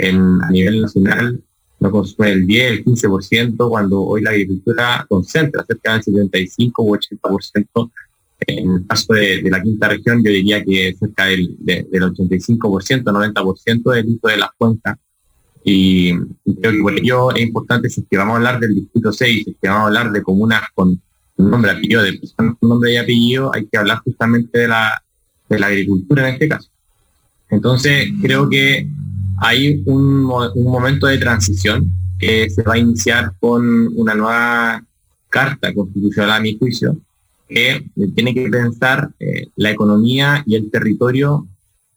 a 0.00 0.50
nivel 0.50 0.80
nacional 0.82 1.40
no 1.80 1.90
consume 1.90 2.32
el 2.32 2.46
10, 2.46 2.72
el 2.72 2.84
15%, 2.84 3.68
cuando 3.68 4.00
hoy 4.00 4.22
la 4.22 4.30
agricultura 4.30 5.04
concentra 5.08 5.64
cerca 5.64 5.92
del 5.92 6.02
75 6.02 6.82
u 6.82 6.96
80%. 6.96 7.90
En 8.46 8.70
el 8.70 8.86
caso 8.86 9.12
de, 9.12 9.42
la 9.42 9.62
quinta 9.62 9.88
región, 9.88 10.22
yo 10.24 10.30
diría 10.30 10.64
que 10.64 10.96
cerca 10.98 11.26
del, 11.26 11.54
del 11.58 12.02
85%, 12.02 13.02
90% 13.02 13.92
del 13.92 14.06
uso 14.06 14.28
de 14.28 14.36
las 14.38 14.50
cuencas 14.56 14.96
y 15.64 16.12
creo 16.60 16.72
que 16.72 16.82
por 16.82 16.94
ello 16.94 17.34
es 17.34 17.42
importante, 17.42 17.90
si 17.90 18.04
vamos 18.12 18.34
a 18.34 18.36
hablar 18.36 18.60
del 18.60 18.74
distrito 18.74 19.12
6, 19.12 19.44
si 19.44 19.50
es 19.50 19.56
que 19.60 19.68
vamos 19.68 19.82
a 19.82 19.86
hablar 19.86 20.12
de 20.12 20.22
comunas 20.22 20.62
con 20.74 21.00
nombre, 21.36 21.70
apellido, 21.70 22.02
de 22.02 22.14
personas 22.14 22.56
con 22.58 22.68
nombre 22.68 22.92
y 22.92 22.96
apellido, 22.96 23.54
hay 23.54 23.66
que 23.66 23.78
hablar 23.78 23.98
justamente 24.04 24.58
de 24.58 24.68
la, 24.68 25.02
de 25.48 25.58
la 25.58 25.66
agricultura 25.66 26.28
en 26.28 26.34
este 26.34 26.48
caso. 26.48 26.68
Entonces, 27.50 28.08
creo 28.20 28.48
que 28.48 28.88
hay 29.38 29.82
un, 29.86 30.22
momento 30.22 31.06
de 31.06 31.18
transición 31.18 31.92
que 32.18 32.50
se 32.50 32.62
va 32.62 32.74
a 32.74 32.78
iniciar 32.78 33.32
con 33.38 33.88
una 33.96 34.14
nueva 34.14 34.84
carta 35.28 35.72
constitucional 35.72 36.32
a 36.32 36.40
mi 36.40 36.58
juicio, 36.58 36.96
que 37.48 37.86
tiene 38.14 38.34
que 38.34 38.48
pensar 38.48 39.10
eh, 39.20 39.46
la 39.56 39.70
economía 39.70 40.42
y 40.44 40.56
el 40.56 40.70
territorio 40.70 41.46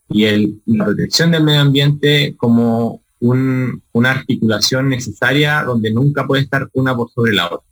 y 0.10 0.26
el, 0.26 0.62
la 0.65 0.86
protección 0.86 1.32
del 1.32 1.43
medio 1.43 1.62
ambiente 1.62 2.36
como 2.38 3.02
una 3.21 4.12
articulación 4.12 4.89
necesaria 4.89 5.63
donde 5.63 5.91
nunca 5.91 6.25
puede 6.25 6.43
estar 6.43 6.69
una 6.73 6.95
por 6.95 7.10
sobre 7.12 7.34
la 7.34 7.45
otra. 7.45 7.71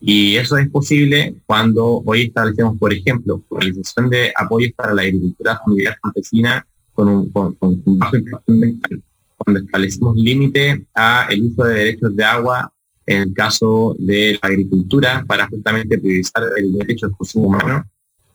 Y 0.00 0.36
eso 0.36 0.56
es 0.56 0.68
posible 0.70 1.34
cuando 1.44 2.02
hoy 2.06 2.22
establecemos, 2.22 2.78
por 2.78 2.92
ejemplo, 2.92 3.42
realización 3.50 4.08
de 4.08 4.32
apoyos 4.34 4.72
para 4.74 4.94
la 4.94 5.02
agricultura 5.02 5.60
familiar 5.62 5.98
campesina 6.02 6.66
con 6.94 7.08
un, 7.08 7.30
con, 7.30 7.56
bajo 7.60 8.16
impacto 8.16 8.42
ambiental. 8.48 9.02
Cuando 9.36 9.60
establecemos 9.60 10.16
límite 10.16 10.86
a 10.94 11.26
el 11.30 11.44
uso 11.44 11.64
de 11.64 11.74
derechos 11.74 12.16
de 12.16 12.24
agua 12.24 12.72
en 13.06 13.22
el 13.22 13.34
caso 13.34 13.94
de 13.98 14.38
la 14.42 14.48
agricultura 14.48 15.24
para 15.26 15.46
justamente 15.48 15.98
priorizar 15.98 16.44
el 16.56 16.72
derecho 16.72 17.06
al 17.06 17.12
consumo 17.12 17.48
humano. 17.48 17.84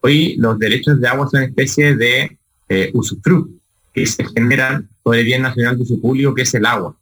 Hoy 0.02 0.36
los 0.38 0.60
derechos 0.60 1.00
de 1.00 1.08
agua 1.08 1.28
son 1.30 1.44
especie 1.44 1.96
de 1.96 2.38
eh, 2.70 2.92
usufructo 2.94 3.65
que 3.96 4.06
se 4.06 4.26
generan 4.26 4.90
por 5.02 5.16
el 5.16 5.24
bien 5.24 5.42
nacional 5.42 5.80
de 5.80 5.86
su 5.86 6.02
público, 6.02 6.36
que 6.36 6.42
es 6.42 6.54
el 6.54 6.66
agua. 6.66 6.96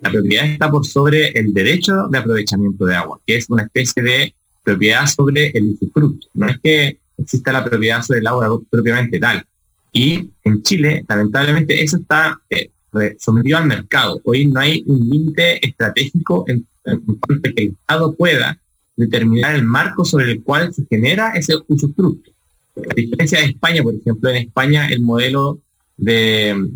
La 0.00 0.10
propiedad 0.10 0.46
está 0.46 0.70
por 0.70 0.86
sobre 0.86 1.28
el 1.38 1.52
derecho 1.52 2.08
de 2.08 2.16
aprovechamiento 2.16 2.86
de 2.86 2.96
agua, 2.96 3.20
que 3.26 3.36
es 3.36 3.50
una 3.50 3.64
especie 3.64 4.02
de 4.02 4.34
propiedad 4.64 5.06
sobre 5.06 5.48
el 5.50 5.72
usufructo. 5.72 6.28
No 6.32 6.48
es 6.48 6.58
que 6.60 6.98
exista 7.18 7.52
la 7.52 7.62
propiedad 7.62 8.02
sobre 8.02 8.20
el 8.20 8.26
agua 8.26 8.58
propiamente 8.70 9.20
tal. 9.20 9.44
Y 9.92 10.30
en 10.44 10.62
Chile, 10.62 11.04
lamentablemente, 11.06 11.82
eso 11.82 11.98
está 11.98 12.40
eh, 12.48 12.70
sometido 13.18 13.58
al 13.58 13.66
mercado. 13.66 14.20
Hoy 14.24 14.46
no 14.46 14.60
hay 14.60 14.82
un 14.86 15.10
límite 15.10 15.64
estratégico 15.66 16.46
en, 16.48 16.66
cuanto 16.82 17.50
a 17.50 17.52
que 17.52 17.62
el 17.64 17.68
Estado 17.72 18.14
pueda 18.14 18.58
determinar 18.96 19.54
el 19.54 19.64
marco 19.64 20.06
sobre 20.06 20.32
el 20.32 20.42
cual 20.42 20.72
se 20.72 20.86
genera 20.88 21.32
ese 21.32 21.54
usufructo. 21.68 22.30
A 22.76 22.94
diferencia 22.94 23.40
de 23.40 23.46
España, 23.46 23.82
por 23.82 23.94
ejemplo, 23.94 24.30
en 24.30 24.36
España 24.36 24.88
el 24.88 25.02
modelo 25.02 25.60
de, 26.00 26.70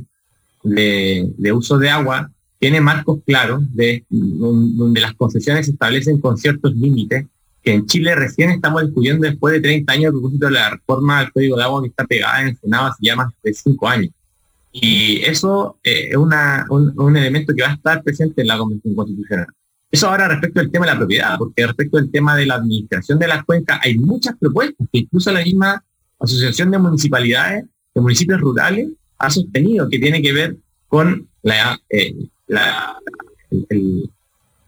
de, 0.62 1.52
uso 1.52 1.78
de 1.78 1.90
agua 1.90 2.30
tiene 2.58 2.80
marcos 2.80 3.20
claros 3.26 3.62
de 3.74 4.04
donde 4.08 5.00
las 5.00 5.14
concesiones 5.14 5.68
establecen 5.68 6.20
con 6.20 6.38
ciertos 6.38 6.74
límites 6.74 7.26
que 7.62 7.72
en 7.72 7.86
Chile 7.86 8.14
recién 8.14 8.50
estamos 8.50 8.82
discutiendo 8.82 9.26
después 9.26 9.54
de 9.54 9.60
30 9.60 9.92
años 9.92 10.08
a 10.10 10.12
propósito 10.12 10.46
de 10.46 10.52
la 10.52 10.70
reforma 10.70 11.18
al 11.18 11.32
código 11.32 11.56
de 11.56 11.62
agua 11.62 11.82
que 11.82 11.88
está 11.88 12.04
pegada 12.04 12.42
en 12.42 12.48
el 12.48 12.58
Senado 12.58 12.86
hace 12.86 12.98
ya 13.00 13.16
más 13.16 13.32
de 13.42 13.54
5 13.54 13.88
años. 13.88 14.10
Y 14.70 15.20
eso 15.22 15.78
eh, 15.82 16.08
es 16.10 16.16
una, 16.16 16.66
un, 16.68 17.16
elemento 17.16 17.54
que 17.54 17.62
va 17.62 17.70
a 17.70 17.74
estar 17.74 18.02
presente 18.02 18.42
en 18.42 18.48
la 18.48 18.58
Convención 18.58 18.94
Constitucional. 18.94 19.46
Eso 19.90 20.08
ahora 20.08 20.28
respecto 20.28 20.60
al 20.60 20.70
tema 20.70 20.86
de 20.86 20.92
la 20.92 20.98
propiedad, 20.98 21.38
porque 21.38 21.66
respecto 21.66 21.96
al 21.96 22.10
tema 22.10 22.36
de 22.36 22.46
la 22.46 22.56
administración 22.56 23.18
de 23.18 23.28
las 23.28 23.44
cuencas 23.44 23.78
hay 23.82 23.96
muchas 23.96 24.36
propuestas 24.36 24.86
que 24.92 24.98
incluso 24.98 25.32
la 25.32 25.42
misma 25.42 25.82
Asociación 26.18 26.70
de 26.70 26.78
Municipalidades, 26.78 27.64
de 27.94 28.00
Municipios 28.00 28.40
Rurales, 28.40 28.88
ha 29.24 29.30
sostenido, 29.30 29.88
que 29.88 29.98
tiene 29.98 30.22
que 30.22 30.32
ver 30.32 30.56
con 30.88 31.28
la, 31.42 31.78
eh, 31.88 32.14
la, 32.46 32.98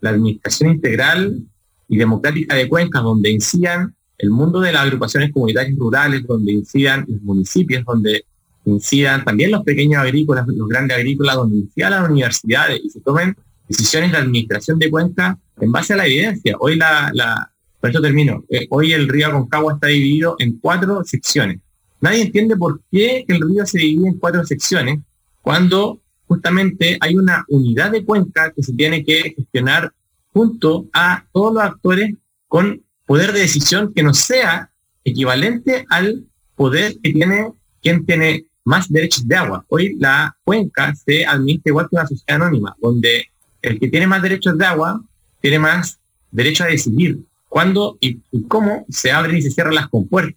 administración 0.01 0.71
integral 0.71 1.41
y 1.89 1.97
democrática 1.97 2.55
de 2.55 2.69
cuencas, 2.69 3.03
donde 3.03 3.29
incidan 3.29 3.93
el 4.17 4.29
mundo 4.29 4.61
de 4.61 4.71
las 4.71 4.83
agrupaciones 4.83 5.31
comunitarias 5.31 5.77
rurales, 5.77 6.25
donde 6.25 6.53
incidan 6.53 7.05
los 7.07 7.21
municipios, 7.21 7.83
donde 7.83 8.23
incidan 8.65 9.25
también 9.25 9.51
los 9.51 9.63
pequeños 9.63 10.01
agrícolas, 10.01 10.47
los 10.47 10.67
grandes 10.67 10.97
agrícolas, 10.97 11.35
donde 11.35 11.57
incidan 11.57 11.91
las 11.91 12.09
universidades 12.09 12.81
y 12.83 12.89
se 12.89 13.01
tomen 13.01 13.35
decisiones 13.67 14.11
de 14.11 14.17
administración 14.17 14.79
de 14.79 14.89
cuenca 14.89 15.37
en 15.59 15.71
base 15.71 15.93
a 15.93 15.97
la 15.97 16.05
evidencia. 16.05 16.55
Hoy 16.59 16.77
la, 16.77 17.11
la 17.13 17.51
por 17.79 17.89
eso 17.89 18.01
termino, 18.01 18.43
eh, 18.49 18.67
hoy 18.69 18.93
el 18.93 19.07
río 19.07 19.27
Aconcagua 19.27 19.73
está 19.73 19.87
dividido 19.87 20.35
en 20.39 20.57
cuatro 20.59 21.03
secciones. 21.03 21.59
Nadie 21.99 22.23
entiende 22.23 22.55
por 22.55 22.81
qué 22.91 23.25
el 23.27 23.41
río 23.41 23.65
se 23.65 23.79
divide 23.79 24.09
en 24.09 24.19
cuatro 24.19 24.45
secciones 24.45 24.99
cuando 25.41 26.01
justamente 26.27 26.97
hay 26.99 27.15
una 27.15 27.45
unidad 27.47 27.91
de 27.91 28.03
cuenca 28.03 28.51
que 28.51 28.61
se 28.61 28.73
tiene 28.73 29.03
que 29.03 29.33
gestionar 29.35 29.91
junto 30.33 30.87
a 30.93 31.25
todos 31.31 31.53
los 31.53 31.63
actores 31.63 32.13
con 32.47 32.83
poder 33.05 33.31
de 33.31 33.39
decisión 33.39 33.93
que 33.93 34.03
no 34.03 34.13
sea 34.13 34.69
equivalente 35.03 35.85
al 35.89 36.25
poder 36.55 36.97
que 37.01 37.13
tiene 37.13 37.51
quien 37.81 38.05
tiene 38.05 38.45
más 38.65 38.89
derechos 38.89 39.25
de 39.27 39.35
agua. 39.35 39.65
Hoy 39.69 39.95
la 39.97 40.35
cuenca 40.43 40.93
se 40.93 41.25
administra 41.25 41.69
igual 41.69 41.87
que 41.89 41.95
una 41.95 42.07
sociedad 42.07 42.41
anónima, 42.41 42.75
donde 42.81 43.27
el 43.61 43.79
que 43.79 43.87
tiene 43.87 44.07
más 44.07 44.21
derechos 44.21 44.57
de 44.57 44.65
agua 44.65 45.01
tiene 45.39 45.59
más 45.59 45.99
derecho 46.31 46.65
a 46.65 46.67
decidir 46.67 47.19
cuándo 47.47 47.97
y, 48.01 48.19
cómo 48.47 48.85
se 48.89 49.11
abren 49.11 49.37
y 49.37 49.41
se 49.41 49.51
cierran 49.51 49.75
las 49.75 49.87
compuertas. 49.87 50.35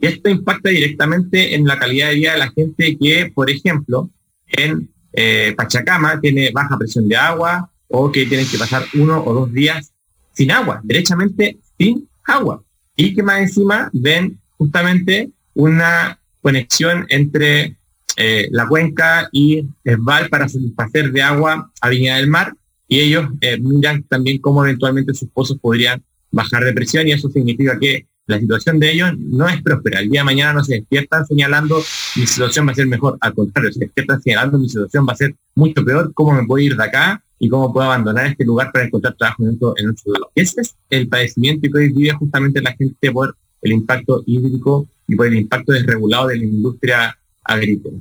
Y 0.00 0.06
esto 0.06 0.30
impacta 0.30 0.70
directamente 0.70 1.54
en 1.54 1.66
la 1.66 1.78
calidad 1.78 2.08
de 2.08 2.14
vida 2.14 2.32
de 2.32 2.38
la 2.38 2.52
gente 2.52 2.96
que, 2.98 3.30
por 3.34 3.50
ejemplo, 3.50 4.10
en 4.46 4.88
eh, 5.12 5.54
Pachacama 5.56 6.20
tiene 6.20 6.50
baja 6.52 6.78
presión 6.78 7.08
de 7.08 7.16
agua 7.16 7.70
o 7.88 8.10
que 8.10 8.26
tienen 8.26 8.48
que 8.48 8.58
pasar 8.58 8.84
uno 8.94 9.22
o 9.22 9.34
dos 9.34 9.52
días 9.52 9.92
sin 10.32 10.50
agua, 10.50 10.80
derechamente 10.82 11.58
sin 11.78 12.08
agua. 12.24 12.62
Y 12.96 13.14
que 13.14 13.22
más 13.22 13.40
encima 13.40 13.90
ven 13.92 14.38
justamente 14.56 15.30
una 15.54 16.18
conexión 16.40 17.06
entre 17.08 17.76
eh, 18.16 18.48
la 18.50 18.66
cuenca 18.66 19.28
y 19.32 19.66
Esval 19.84 20.28
para 20.28 20.48
satisfacer 20.48 21.12
de 21.12 21.22
agua 21.22 21.70
a 21.80 21.88
Viña 21.88 22.16
del 22.16 22.28
Mar 22.28 22.54
y 22.88 23.00
ellos 23.00 23.28
eh, 23.40 23.58
miran 23.60 24.02
también 24.04 24.38
cómo 24.38 24.64
eventualmente 24.64 25.14
sus 25.14 25.28
pozos 25.30 25.58
podrían 25.58 26.02
bajar 26.30 26.64
de 26.64 26.72
presión 26.72 27.06
y 27.06 27.12
eso 27.12 27.30
significa 27.30 27.78
que 27.78 28.06
la 28.30 28.38
situación 28.38 28.78
de 28.78 28.92
ellos 28.92 29.12
no 29.18 29.48
es 29.48 29.62
próspera. 29.62 30.00
El 30.00 30.10
día 30.10 30.20
de 30.20 30.24
mañana 30.24 30.52
no 30.54 30.64
se 30.64 30.74
despiertan 30.74 31.26
señalando 31.26 31.82
mi 32.16 32.26
situación 32.26 32.66
va 32.66 32.72
a 32.72 32.74
ser 32.74 32.86
mejor. 32.86 33.18
Al 33.20 33.34
contrario, 33.34 33.72
se 33.72 33.80
despiertan 33.80 34.22
señalando 34.22 34.58
mi 34.58 34.68
situación 34.68 35.06
va 35.08 35.12
a 35.12 35.16
ser 35.16 35.34
mucho 35.54 35.84
peor. 35.84 36.12
¿Cómo 36.14 36.32
me 36.32 36.46
puedo 36.46 36.64
ir 36.64 36.76
de 36.76 36.84
acá? 36.84 37.22
y 37.42 37.48
cómo 37.48 37.72
puedo 37.72 37.86
abandonar 37.86 38.26
este 38.26 38.44
lugar 38.44 38.70
para 38.70 38.84
encontrar 38.84 39.14
trabajo 39.14 39.42
en 39.42 39.54
otro, 39.54 39.74
en 39.78 39.88
otro 39.88 40.12
lado. 40.12 40.30
Ese 40.34 40.60
es 40.60 40.76
el 40.90 41.08
padecimiento 41.08 41.68
que 41.72 41.78
hoy 41.78 41.88
vive 41.88 42.12
justamente 42.12 42.60
la 42.60 42.72
gente 42.72 43.10
por 43.10 43.34
el 43.62 43.72
impacto 43.72 44.22
hídrico 44.26 44.86
y 45.08 45.16
por 45.16 45.26
el 45.26 45.36
impacto 45.36 45.72
desregulado 45.72 46.28
de 46.28 46.36
la 46.36 46.44
industria 46.44 47.18
agrícola. 47.42 47.96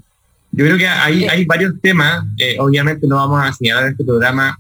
Yo 0.52 0.66
creo 0.66 0.78
que 0.78 0.88
hay, 0.88 1.24
hay 1.26 1.46
varios 1.46 1.80
temas, 1.82 2.26
eh, 2.38 2.58
obviamente 2.60 3.08
no 3.08 3.16
vamos 3.16 3.42
a 3.42 3.54
señalar 3.54 3.86
en 3.86 3.92
este 3.92 4.04
programa 4.04 4.60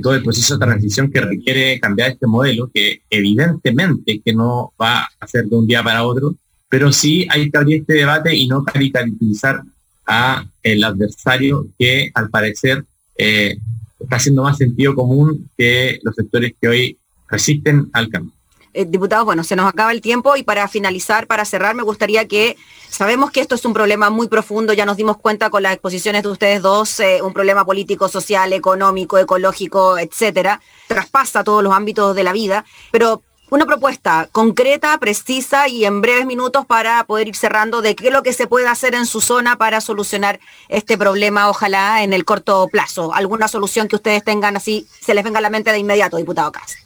todo 0.00 0.14
el 0.14 0.22
proceso 0.22 0.54
de 0.56 0.64
transición 0.64 1.10
que 1.10 1.20
requiere 1.20 1.78
cambiar 1.80 2.12
este 2.12 2.26
modelo, 2.26 2.70
que 2.72 3.02
evidentemente 3.10 4.20
que 4.24 4.32
no 4.32 4.72
va 4.80 5.08
a 5.20 5.26
ser 5.26 5.44
de 5.46 5.56
un 5.56 5.66
día 5.66 5.82
para 5.82 6.04
otro, 6.04 6.34
pero 6.68 6.90
sí 6.92 7.26
hay 7.28 7.50
que 7.50 7.58
abrir 7.58 7.80
este 7.80 7.94
debate 7.94 8.34
y 8.34 8.48
no 8.48 8.64
caricaturizar 8.64 9.62
a 10.06 10.44
el 10.62 10.82
adversario 10.82 11.66
que 11.78 12.10
al 12.14 12.30
parecer 12.30 12.84
eh, 13.18 13.56
está 14.00 14.16
haciendo 14.16 14.42
más 14.42 14.56
sentido 14.56 14.94
común 14.94 15.48
que 15.56 16.00
los 16.02 16.14
sectores 16.14 16.54
que 16.60 16.68
hoy 16.68 16.98
resisten 17.28 17.88
al 17.92 18.08
cambio. 18.08 18.32
Eh, 18.74 18.86
diputados, 18.86 19.26
bueno, 19.26 19.44
se 19.44 19.54
nos 19.54 19.68
acaba 19.68 19.92
el 19.92 20.00
tiempo 20.00 20.34
y 20.34 20.44
para 20.44 20.66
finalizar, 20.66 21.26
para 21.26 21.44
cerrar, 21.44 21.74
me 21.74 21.82
gustaría 21.82 22.26
que 22.26 22.56
sabemos 22.88 23.30
que 23.30 23.40
esto 23.40 23.54
es 23.54 23.64
un 23.66 23.74
problema 23.74 24.08
muy 24.08 24.28
profundo, 24.28 24.72
ya 24.72 24.86
nos 24.86 24.96
dimos 24.96 25.18
cuenta 25.18 25.50
con 25.50 25.62
las 25.62 25.74
exposiciones 25.74 26.22
de 26.22 26.30
ustedes 26.30 26.62
dos, 26.62 26.98
eh, 27.00 27.20
un 27.22 27.34
problema 27.34 27.66
político, 27.66 28.08
social, 28.08 28.50
económico, 28.54 29.18
ecológico, 29.18 29.98
etcétera, 29.98 30.62
traspasa 30.86 31.44
todos 31.44 31.62
los 31.62 31.74
ámbitos 31.74 32.16
de 32.16 32.24
la 32.24 32.32
vida, 32.32 32.64
pero 32.90 33.22
una 33.50 33.66
propuesta 33.66 34.30
concreta, 34.32 34.96
precisa 34.96 35.68
y 35.68 35.84
en 35.84 36.00
breves 36.00 36.24
minutos 36.24 36.64
para 36.64 37.04
poder 37.04 37.28
ir 37.28 37.36
cerrando 37.36 37.82
de 37.82 37.94
qué 37.94 38.06
es 38.06 38.12
lo 38.14 38.22
que 38.22 38.32
se 38.32 38.46
puede 38.46 38.68
hacer 38.68 38.94
en 38.94 39.04
su 39.04 39.20
zona 39.20 39.56
para 39.56 39.82
solucionar 39.82 40.40
este 40.70 40.96
problema, 40.96 41.50
ojalá 41.50 42.02
en 42.02 42.14
el 42.14 42.24
corto 42.24 42.66
plazo. 42.72 43.12
¿Alguna 43.12 43.48
solución 43.48 43.88
que 43.88 43.96
ustedes 43.96 44.24
tengan 44.24 44.56
así, 44.56 44.86
se 45.02 45.12
les 45.12 45.22
venga 45.22 45.40
a 45.40 45.42
la 45.42 45.50
mente 45.50 45.70
de 45.70 45.78
inmediato, 45.78 46.16
diputado 46.16 46.50
Cas? 46.50 46.78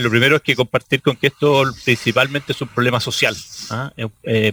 Lo 0.00 0.10
primero 0.10 0.36
es 0.36 0.42
que 0.42 0.56
compartir 0.56 1.02
con 1.02 1.16
que 1.16 1.28
esto 1.28 1.64
principalmente 1.84 2.52
es 2.52 2.60
un 2.60 2.68
problema 2.68 3.00
social. 3.00 3.36
¿ah? 3.70 3.92
Eh, 3.96 4.08
eh, 4.24 4.52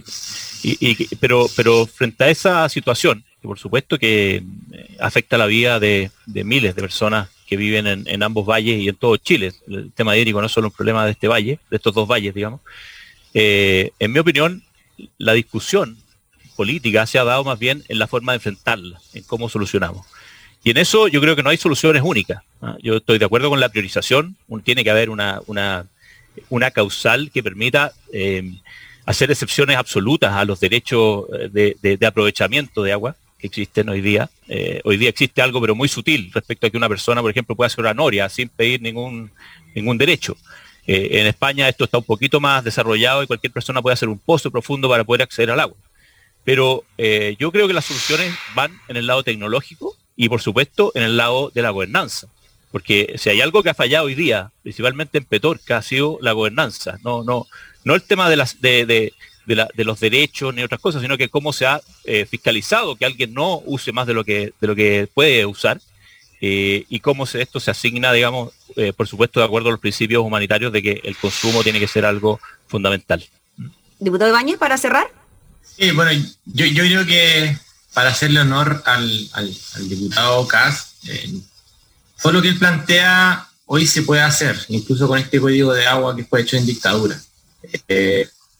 y, 0.62 1.14
pero, 1.16 1.48
pero 1.56 1.86
frente 1.86 2.24
a 2.24 2.30
esa 2.30 2.68
situación, 2.68 3.24
que 3.40 3.48
por 3.48 3.58
supuesto 3.58 3.98
que 3.98 4.42
eh, 4.72 4.96
afecta 5.00 5.38
la 5.38 5.46
vida 5.46 5.80
de 5.80 6.10
miles 6.26 6.74
de 6.74 6.82
personas 6.82 7.28
que 7.52 7.58
viven 7.58 7.86
en, 7.86 8.22
ambos 8.22 8.46
valles 8.46 8.80
y 8.80 8.88
en 8.88 8.96
todo 8.96 9.18
Chile. 9.18 9.52
El 9.68 9.92
tema 9.92 10.16
hídrico 10.16 10.40
no 10.40 10.46
es 10.46 10.52
solo 10.52 10.68
un 10.68 10.72
problema 10.72 11.04
de 11.04 11.10
este 11.10 11.28
valle, 11.28 11.58
de 11.68 11.76
estos 11.76 11.92
dos 11.92 12.08
valles, 12.08 12.32
digamos. 12.32 12.62
Eh, 13.34 13.90
en 13.98 14.10
mi 14.10 14.20
opinión, 14.20 14.62
la 15.18 15.34
discusión 15.34 15.98
política 16.56 17.04
se 17.04 17.18
ha 17.18 17.24
dado 17.24 17.44
más 17.44 17.58
bien 17.58 17.84
en 17.88 17.98
la 17.98 18.06
forma 18.06 18.32
de 18.32 18.36
enfrentarla, 18.36 18.98
en 19.12 19.22
cómo 19.24 19.50
solucionamos. 19.50 20.06
Y 20.64 20.70
en 20.70 20.78
eso 20.78 21.08
yo 21.08 21.20
creo 21.20 21.34
que 21.34 21.42
no 21.42 21.50
hay 21.50 21.56
soluciones 21.56 22.02
únicas. 22.04 22.42
Yo 22.80 22.96
estoy 22.96 23.18
de 23.18 23.24
acuerdo 23.24 23.50
con 23.50 23.58
la 23.58 23.68
priorización, 23.68 24.36
tiene 24.62 24.84
que 24.84 24.90
haber 24.90 25.10
una, 25.10 25.40
una, 25.46 26.70
causal 26.70 27.30
que 27.32 27.42
permita 27.42 27.92
eh, 28.12 28.52
hacer 29.04 29.30
excepciones 29.30 29.76
absolutas 29.76 30.32
a 30.32 30.44
los 30.44 30.60
derechos 30.60 31.24
eh, 31.52 31.74
de 31.80 32.06
aprovechamiento 32.06 32.82
de 32.82 32.92
agua 32.92 33.16
existen 33.40 33.88
hoy 33.88 34.00
día. 34.00 34.30
Eh, 34.48 34.80
hoy 34.84 34.96
día 34.96 35.08
existe 35.08 35.42
algo, 35.42 35.60
pero 35.60 35.74
muy 35.74 35.88
sutil, 35.88 36.30
respecto 36.32 36.66
a 36.66 36.70
que 36.70 36.76
una 36.76 36.88
persona, 36.88 37.20
por 37.20 37.32
ejemplo, 37.32 37.56
pueda 37.56 37.66
hacer 37.66 37.80
una 37.80 37.92
noria 37.92 38.28
sin 38.28 38.48
pedir 38.48 38.80
ningún, 38.80 39.32
ningún 39.74 39.98
derecho. 39.98 40.36
En 40.84 41.28
España 41.28 41.68
esto 41.68 41.84
está 41.84 41.98
un 41.98 42.04
poquito 42.04 42.40
más 42.40 42.64
desarrollado 42.64 43.22
y 43.22 43.28
cualquier 43.28 43.52
persona 43.52 43.80
puede 43.80 43.94
hacer 43.94 44.08
un 44.08 44.18
pozo 44.18 44.50
profundo 44.50 44.88
para 44.88 45.04
poder 45.04 45.22
acceder 45.22 45.52
al 45.52 45.60
agua. 45.60 45.76
Pero 46.44 46.84
yo 47.38 47.52
creo 47.52 47.68
que 47.68 47.72
las 47.72 47.84
soluciones 47.84 48.34
van 48.56 48.72
en 48.88 48.96
el 48.96 49.06
lado 49.06 49.22
tecnológico 49.22 49.96
y, 50.22 50.28
por 50.28 50.40
supuesto, 50.40 50.92
en 50.94 51.02
el 51.02 51.16
lado 51.16 51.50
de 51.52 51.62
la 51.62 51.70
gobernanza. 51.70 52.28
Porque 52.70 53.14
si 53.18 53.28
hay 53.28 53.40
algo 53.40 53.64
que 53.64 53.70
ha 53.70 53.74
fallado 53.74 54.06
hoy 54.06 54.14
día, 54.14 54.52
principalmente 54.62 55.18
en 55.18 55.24
Petorca, 55.24 55.78
ha 55.78 55.82
sido 55.82 56.16
la 56.20 56.30
gobernanza. 56.30 57.00
No, 57.02 57.24
no, 57.24 57.48
no 57.82 57.96
el 57.96 58.02
tema 58.02 58.30
de, 58.30 58.36
las, 58.36 58.60
de, 58.60 58.86
de, 58.86 59.84
los 59.84 59.98
derechos 59.98 60.54
ni 60.54 60.62
otras 60.62 60.80
cosas, 60.80 61.02
sino 61.02 61.18
que 61.18 61.28
cómo 61.28 61.52
se 61.52 61.66
ha 61.66 61.80
eh, 62.04 62.24
fiscalizado 62.24 62.94
que 62.94 63.04
alguien 63.04 63.34
no 63.34 63.62
use 63.66 63.90
más 63.90 64.06
de 64.06 64.14
lo 64.14 64.22
que, 64.22 64.52
de 64.60 64.66
lo 64.68 64.76
que 64.76 65.08
puede 65.12 65.44
usar 65.44 65.80
eh, 66.40 66.84
y 66.88 67.00
cómo 67.00 67.26
se, 67.26 67.42
esto 67.42 67.58
se 67.58 67.72
asigna, 67.72 68.12
digamos, 68.12 68.52
eh, 68.76 68.92
por 68.92 69.08
supuesto, 69.08 69.40
de 69.40 69.46
acuerdo 69.46 69.70
a 69.70 69.72
los 69.72 69.80
principios 69.80 70.22
humanitarios 70.22 70.72
de 70.72 70.82
que 70.82 71.00
el 71.02 71.16
consumo 71.16 71.64
tiene 71.64 71.80
que 71.80 71.88
ser 71.88 72.04
algo 72.04 72.38
fundamental. 72.68 73.26
Diputado 73.98 74.30
Ibáñez, 74.30 74.56
para 74.56 74.78
cerrar. 74.78 75.08
Sí, 75.62 75.90
bueno, 75.90 76.12
yo, 76.44 76.66
creo 76.66 77.04
que 77.06 77.56
para 77.92 78.10
hacerle 78.10 78.40
honor 78.40 78.82
al, 78.86 79.30
diputado 79.88 80.46
Cas, 80.48 80.94
todo 82.22 82.32
lo 82.32 82.42
que 82.42 82.48
él 82.48 82.58
plantea 82.58 83.48
hoy 83.66 83.86
se 83.86 84.02
puede 84.02 84.22
hacer, 84.22 84.58
incluso 84.68 85.08
con 85.08 85.18
este 85.18 85.40
código 85.40 85.72
de 85.72 85.86
agua 85.86 86.14
que 86.16 86.24
fue 86.24 86.42
hecho 86.42 86.56
en 86.56 86.66
dictadura. 86.66 87.20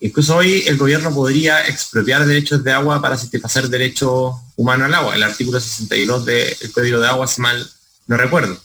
Incluso 0.01 0.37
hoy 0.37 0.65
el 0.67 0.77
gobierno 0.77 1.15
podría 1.15 1.65
expropiar 1.69 2.27
derechos 2.27 2.65
de 2.65 2.73
agua 2.73 3.01
para 3.01 3.17
satisfacer 3.17 3.69
derecho 3.69 4.35
humano 4.57 4.85
al 4.85 4.95
agua, 4.95 5.15
el 5.15 5.23
artículo 5.23 5.61
62 5.61 6.25
del 6.25 6.73
Código 6.73 6.99
de 6.99 7.07
Agua, 7.07 7.29
si 7.29 7.41
mal 7.41 7.71
no 8.09 8.17
recuerdo. 8.17 8.59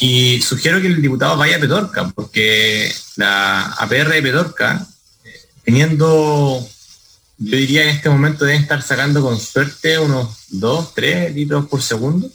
Y 0.00 0.40
sugiero 0.40 0.80
que 0.80 0.86
el 0.86 1.02
diputado 1.02 1.36
vaya 1.36 1.56
a 1.56 1.60
Petorca, 1.60 2.08
porque 2.14 2.94
la 3.16 3.72
APR 3.72 4.10
de 4.10 4.22
Petorca, 4.22 4.86
teniendo, 5.64 6.64
yo 7.44 7.56
diría 7.56 7.82
en 7.84 7.88
este 7.90 8.08
momento 8.08 8.44
deben 8.44 8.62
estar 8.62 8.82
sacando 8.82 9.22
con 9.22 9.38
suerte 9.38 9.98
unos 9.98 10.28
2, 10.48 10.94
3 10.94 11.34
litros 11.34 11.66
por 11.66 11.82
segundo, 11.82 12.30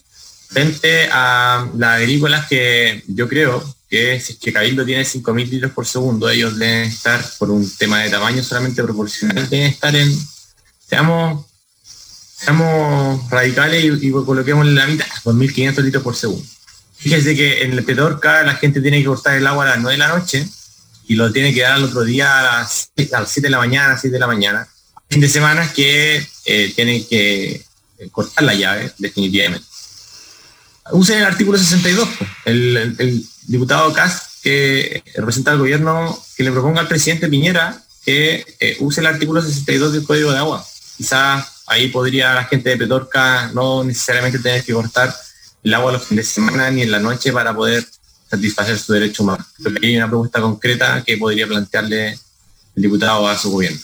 frente 0.49 1.09
a 1.11 1.67
las 1.77 1.97
agrícolas 1.97 2.47
que 2.47 3.03
yo 3.07 3.27
creo 3.27 3.63
que 3.89 4.19
si 4.19 4.33
es 4.33 4.39
que 4.39 4.51
Cabildo 4.51 4.85
tiene 4.85 5.03
5.000 5.03 5.49
litros 5.49 5.71
por 5.71 5.85
segundo, 5.85 6.29
ellos 6.29 6.57
deben 6.57 6.83
estar, 6.83 7.23
por 7.37 7.49
un 7.51 7.69
tema 7.77 7.99
de 7.99 8.09
tamaño 8.09 8.43
solamente 8.43 8.83
proporcional, 8.83 9.49
deben 9.49 9.67
estar 9.67 9.95
en, 9.95 10.13
seamos, 10.87 11.45
seamos 11.83 13.29
radicales 13.29 13.85
y, 14.01 14.11
coloquemos 14.11 14.67
en 14.67 14.75
la 14.75 14.87
mitad, 14.87 15.07
con 15.23 15.39
1.500 15.39 15.83
litros 15.83 16.03
por 16.03 16.15
segundo. 16.15 16.45
Fíjense 16.97 17.35
que 17.35 17.63
en 17.63 17.73
el 17.73 17.83
Petorca 17.83 18.43
la 18.43 18.55
gente 18.55 18.81
tiene 18.81 18.99
que 18.99 19.05
cortar 19.05 19.37
el 19.37 19.47
agua 19.47 19.65
a 19.65 19.69
las 19.69 19.79
9 19.79 19.91
de 19.93 19.97
la 19.97 20.17
noche 20.17 20.47
y 21.07 21.15
lo 21.15 21.31
tiene 21.31 21.53
que 21.53 21.61
dar 21.61 21.73
al 21.73 21.83
otro 21.85 22.03
día 22.03 22.39
a 22.39 22.61
las, 22.61 22.91
7 22.95 23.41
de 23.41 23.49
la 23.49 23.59
mañana, 23.59 23.85
a 23.85 23.89
las 23.91 24.01
7 24.01 24.13
de 24.13 24.19
la 24.19 24.27
mañana. 24.27 24.67
Fin 25.09 25.21
de 25.21 25.29
semana 25.29 25.71
que 25.73 26.25
eh, 26.45 26.73
tienen 26.75 27.05
que 27.07 27.63
eh, 27.99 28.09
cortar 28.11 28.43
la 28.43 28.53
llave 28.53 28.91
definitivamente 28.97 29.67
usen 30.91 31.19
el 31.19 31.25
artículo 31.25 31.57
62. 31.57 32.07
El, 32.45 33.25
diputado 33.47 33.93
Cas, 33.93 34.39
que 34.41 35.03
representa 35.15 35.51
al 35.51 35.57
gobierno, 35.57 36.17
que 36.35 36.43
le 36.43 36.51
proponga 36.51 36.81
al 36.81 36.87
presidente 36.87 37.27
Piñera 37.27 37.81
que 38.03 38.45
eh, 38.59 38.77
use 38.79 39.01
el 39.01 39.07
artículo 39.07 39.41
62 39.41 39.93
del 39.93 40.03
Código 40.03 40.31
de 40.31 40.37
Agua. 40.37 40.65
Quizá 40.97 41.45
ahí 41.65 41.89
podría 41.89 42.33
la 42.33 42.45
gente 42.45 42.69
de 42.69 42.77
Petorca 42.77 43.51
no 43.53 43.83
necesariamente 43.83 44.39
tener 44.39 44.63
que 44.63 44.73
cortar 44.73 45.13
el 45.63 45.73
agua 45.73 45.91
los 45.91 46.05
fines 46.05 46.27
de 46.27 46.33
semana 46.33 46.71
ni 46.71 46.83
en 46.83 46.91
la 46.91 46.99
noche 46.99 47.33
para 47.33 47.53
poder 47.53 47.85
satisfacer 48.29 48.77
su 48.79 48.93
derecho 48.93 49.23
humano. 49.23 49.45
hay 49.81 49.97
una 49.97 50.07
propuesta 50.07 50.39
concreta 50.39 51.03
que 51.05 51.17
podría 51.17 51.47
plantearle 51.47 52.11
el 52.75 52.81
diputado 52.81 53.27
a 53.27 53.37
su 53.37 53.51
gobierno. 53.51 53.79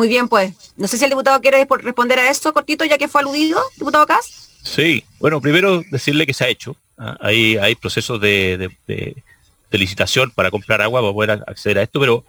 Muy 0.00 0.08
bien, 0.08 0.28
pues. 0.28 0.54
No 0.78 0.88
sé 0.88 0.96
si 0.96 1.04
el 1.04 1.10
diputado 1.10 1.38
quiere 1.42 1.66
responder 1.68 2.18
a 2.20 2.30
esto 2.30 2.54
cortito, 2.54 2.86
ya 2.86 2.96
que 2.96 3.06
fue 3.06 3.20
aludido, 3.20 3.60
diputado 3.76 4.06
Cas. 4.06 4.48
Sí, 4.62 5.04
bueno, 5.18 5.42
primero 5.42 5.82
decirle 5.90 6.24
que 6.24 6.32
se 6.32 6.42
ha 6.42 6.48
hecho. 6.48 6.74
Ah, 6.96 7.18
hay, 7.20 7.58
hay 7.58 7.74
procesos 7.74 8.18
de, 8.18 8.70
licitación 9.70 10.30
para 10.30 10.50
comprar 10.50 10.80
agua 10.80 11.02
para 11.02 11.12
poder 11.12 11.30
acceder 11.46 11.80
a 11.80 11.82
esto, 11.82 12.00
pero 12.00 12.24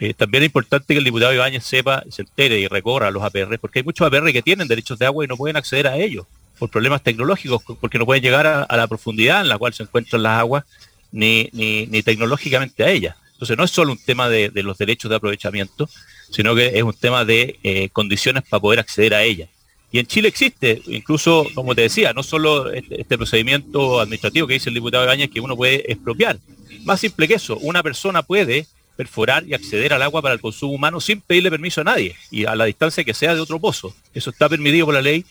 eh, 0.00 0.14
también 0.14 0.42
es 0.42 0.48
importante 0.48 0.94
que 0.94 0.98
el 0.98 1.04
diputado 1.04 1.32
Ibáñez 1.32 1.62
sepa, 1.64 2.02
se 2.10 2.22
entere 2.22 2.58
y 2.58 2.66
recorra 2.66 3.12
los 3.12 3.22
APR, 3.22 3.56
porque 3.60 3.78
hay 3.78 3.84
muchos 3.84 4.04
APR 4.04 4.32
que 4.32 4.42
tienen 4.42 4.66
derechos 4.66 4.98
de 4.98 5.06
agua 5.06 5.24
y 5.24 5.28
no 5.28 5.36
pueden 5.36 5.56
acceder 5.56 5.86
a 5.86 5.96
ellos 5.98 6.26
por 6.58 6.70
problemas 6.70 7.04
tecnológicos, 7.04 7.62
porque 7.80 8.00
no 8.00 8.04
pueden 8.04 8.24
llegar 8.24 8.48
a, 8.48 8.76
la 8.76 8.88
profundidad 8.88 9.42
en 9.42 9.48
la 9.48 9.58
cual 9.58 9.72
se 9.72 9.84
encuentran 9.84 10.24
las 10.24 10.40
aguas, 10.40 10.64
ni, 11.12 11.48
ni, 11.52 12.02
tecnológicamente 12.02 12.82
a 12.82 12.90
ellas. 12.90 13.14
Entonces 13.34 13.56
no 13.56 13.62
es 13.62 13.70
solo 13.70 13.92
un 13.92 13.98
tema 13.98 14.28
de, 14.28 14.50
los 14.54 14.76
derechos 14.76 15.08
de 15.08 15.16
aprovechamiento, 15.16 15.88
sino 16.32 16.54
que 16.54 16.78
es 16.78 16.82
un 16.82 16.94
tema 16.94 17.24
de 17.24 17.58
eh, 17.62 17.88
condiciones 17.90 18.42
para 18.48 18.60
poder 18.60 18.80
acceder 18.80 19.14
a 19.14 19.22
ellas. 19.22 19.48
Y 19.92 19.98
en 19.98 20.06
Chile 20.06 20.28
existe, 20.28 20.82
incluso, 20.86 21.46
como 21.54 21.74
te 21.74 21.82
decía, 21.82 22.12
no 22.14 22.22
solo 22.22 22.72
este, 22.72 23.02
este 23.02 23.16
procedimiento 23.16 24.00
administrativo 24.00 24.46
que 24.46 24.54
dice 24.54 24.70
el 24.70 24.74
diputado 24.74 25.06
Gañez 25.06 25.30
que 25.30 25.40
uno 25.40 25.54
puede 25.54 25.92
expropiar. 25.92 26.38
Más 26.84 26.98
simple 27.00 27.28
que 27.28 27.34
eso, 27.34 27.58
una 27.58 27.82
persona 27.82 28.22
puede 28.22 28.66
perforar 28.96 29.44
y 29.46 29.54
acceder 29.54 29.92
al 29.92 30.02
agua 30.02 30.22
para 30.22 30.34
el 30.34 30.40
consumo 30.40 30.72
humano 30.72 31.00
sin 31.00 31.20
pedirle 31.20 31.50
permiso 31.50 31.80
a 31.80 31.84
nadie 31.84 32.16
y 32.30 32.44
a 32.44 32.54
la 32.54 32.64
distancia 32.64 33.04
que 33.04 33.14
sea 33.14 33.34
de 33.34 33.40
otro 33.40 33.58
pozo. 33.58 33.94
Eso 34.14 34.30
está 34.30 34.48
permitido 34.48 34.86
por 34.86 34.94
la 34.94 35.02
ley 35.02 35.24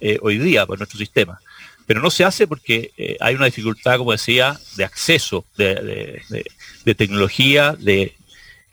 eh, 0.00 0.18
hoy 0.22 0.38
día 0.38 0.66
por 0.66 0.78
nuestro 0.78 0.98
sistema. 0.98 1.40
Pero 1.86 2.00
no 2.00 2.10
se 2.10 2.24
hace 2.24 2.46
porque 2.46 2.90
eh, 2.96 3.16
hay 3.20 3.34
una 3.34 3.46
dificultad, 3.46 3.96
como 3.96 4.12
decía, 4.12 4.58
de 4.76 4.84
acceso, 4.84 5.44
de, 5.56 6.22
tecnología, 6.96 7.76
de 7.78 8.14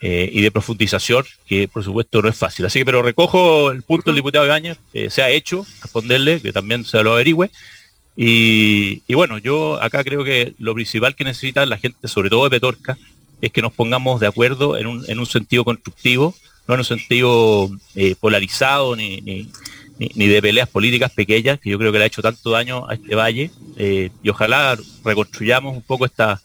eh, 0.06 0.30
y 0.32 0.42
de 0.42 0.52
profundización, 0.52 1.24
que 1.48 1.68
por 1.68 1.84
supuesto 1.84 2.22
no 2.22 2.28
es 2.28 2.36
fácil. 2.36 2.66
Así 2.66 2.80
que, 2.80 2.86
pero 2.86 3.02
recojo 3.02 3.72
el 3.72 3.84
punto 3.84 4.12
del 4.12 4.18
diputado 4.18 4.46
Gaña, 4.46 4.76
se 5.10 5.22
ha 5.22 5.30
hecho, 5.30 5.66
responderle, 5.82 6.42
que 6.42 6.52
también 6.52 6.84
se 6.84 7.02
lo 7.02 7.13
averigüe. 7.13 7.50
Y, 8.16 9.13
bueno, 9.13 9.38
yo 9.38 9.82
acá 9.82 10.04
creo 10.04 10.24
que 10.24 10.54
lo 10.60 10.74
principal 10.74 11.16
que 11.16 11.24
necesita 11.24 11.66
la 11.66 11.78
gente, 11.78 12.08
sobre 12.08 12.30
todo 12.30 12.44
de 12.44 12.52
Petorca, 12.52 12.98
es 13.42 13.52
que 13.52 13.62
nos 13.62 13.74
pongamos 13.74 14.20
de 14.20 14.28
acuerdo 14.28 14.78
en 14.78 14.88
un, 14.88 15.10
en 15.10 15.20
un 15.20 15.26
sentido 15.26 15.63
constructivo, 15.63 16.36
no 16.68 16.76
en 16.76 16.80
un 16.82 16.86
sentido 16.86 17.70
eh, 17.96 18.16
polarizado 18.20 18.96
ni, 18.96 19.20
ni, 19.22 19.50
ni, 19.98 20.28
de 20.28 20.42
peleas 20.42 20.70
políticas 20.70 21.12
pequeñas, 21.12 21.60
que 21.60 21.70
yo 21.70 21.80
creo 21.80 21.92
que 21.92 21.98
le 21.98 22.04
ha 22.06 22.08
hecho 22.08 22.22
tanto 22.22 22.52
daño 22.52 22.88
a 22.88 22.94
este 22.94 23.16
valle, 23.16 23.52
eh, 23.78 24.12
y 24.22 24.30
ojalá 24.30 24.78
reconstruyamos 25.04 25.76
un 25.76 25.82
poco 25.82 26.06
esta, 26.06 26.42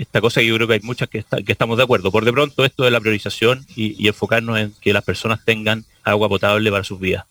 esta 0.00 0.20
cosa 0.20 0.40
que 0.40 0.46
yo 0.46 0.54
creo 0.56 0.66
que 0.66 0.74
hay 0.74 0.80
muchas 0.80 1.08
que, 1.08 1.24
que 1.44 1.52
estamos 1.52 1.76
de 1.76 1.84
acuerdo. 1.84 2.10
Por 2.10 2.24
de 2.24 2.32
pronto 2.32 2.64
esto 2.64 2.84
de 2.84 2.90
la 2.90 3.00
priorización 3.00 3.66
y, 3.76 4.08
enfocarnos 4.08 4.58
en 4.58 4.74
que 4.80 4.92
las 4.92 5.04
personas 5.04 5.44
tengan 5.44 5.84
agua 6.04 6.28
potable 6.28 6.70
para 6.70 6.84
sus 6.84 6.98
vidas. 6.98 7.24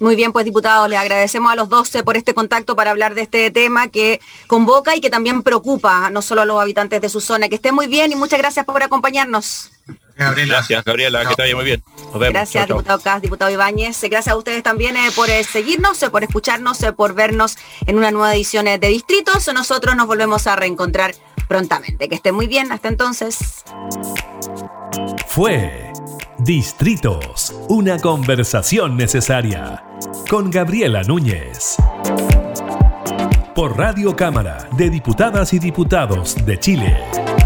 Muy 0.00 0.16
bien, 0.16 0.32
pues 0.32 0.44
diputado, 0.44 0.88
le 0.88 0.96
agradecemos 0.96 1.52
a 1.52 1.56
los 1.56 1.68
12 1.68 2.02
por 2.02 2.16
este 2.16 2.34
contacto 2.34 2.74
para 2.74 2.90
hablar 2.90 3.14
de 3.14 3.22
este 3.22 3.50
tema 3.50 3.88
que 3.88 4.20
convoca 4.46 4.96
y 4.96 5.00
que 5.00 5.08
también 5.08 5.42
preocupa 5.42 6.10
no 6.10 6.20
solo 6.20 6.42
a 6.42 6.44
los 6.44 6.60
habitantes 6.60 7.00
de 7.00 7.08
su 7.08 7.20
zona. 7.20 7.48
Que 7.48 7.54
esté 7.56 7.70
muy 7.72 7.86
bien 7.86 8.10
y 8.10 8.16
muchas 8.16 8.38
gracias 8.38 8.64
por 8.64 8.82
acompañarnos. 8.82 9.70
Gracias, 10.16 10.84
Gabriela, 10.84 11.24
que 11.26 11.34
te 11.34 11.42
vaya 11.42 11.56
muy 11.56 11.64
bien. 11.64 11.82
Gracias, 12.14 12.68
diputado 12.68 13.00
Cas, 13.00 13.22
diputado 13.22 13.50
Ibáñez. 13.50 14.00
Gracias 14.02 14.28
a 14.28 14.36
ustedes 14.36 14.62
también 14.62 14.96
eh, 14.96 15.10
por 15.14 15.28
eh, 15.28 15.42
seguirnos, 15.42 16.02
eh, 16.02 16.10
por 16.10 16.22
escucharnos, 16.22 16.78
por 16.96 17.14
vernos 17.14 17.56
en 17.86 17.98
una 17.98 18.10
nueva 18.10 18.34
edición 18.34 18.66
de 18.66 18.78
Distritos. 18.78 19.48
Nosotros 19.52 19.96
nos 19.96 20.06
volvemos 20.06 20.46
a 20.46 20.56
reencontrar 20.56 21.14
prontamente. 21.46 22.08
Que 22.08 22.14
esté 22.14 22.32
muy 22.32 22.46
bien, 22.46 22.72
hasta 22.72 22.88
entonces. 22.88 23.64
Fue 25.26 25.92
Distritos, 26.38 27.54
una 27.68 27.98
conversación 27.98 28.96
necesaria 28.96 29.84
con 30.28 30.50
Gabriela 30.50 31.02
Núñez. 31.02 31.76
Por 33.54 33.78
Radio 33.78 34.16
Cámara 34.16 34.68
de 34.76 34.90
Diputadas 34.90 35.52
y 35.52 35.58
Diputados 35.58 36.34
de 36.44 36.58
Chile. 36.58 37.43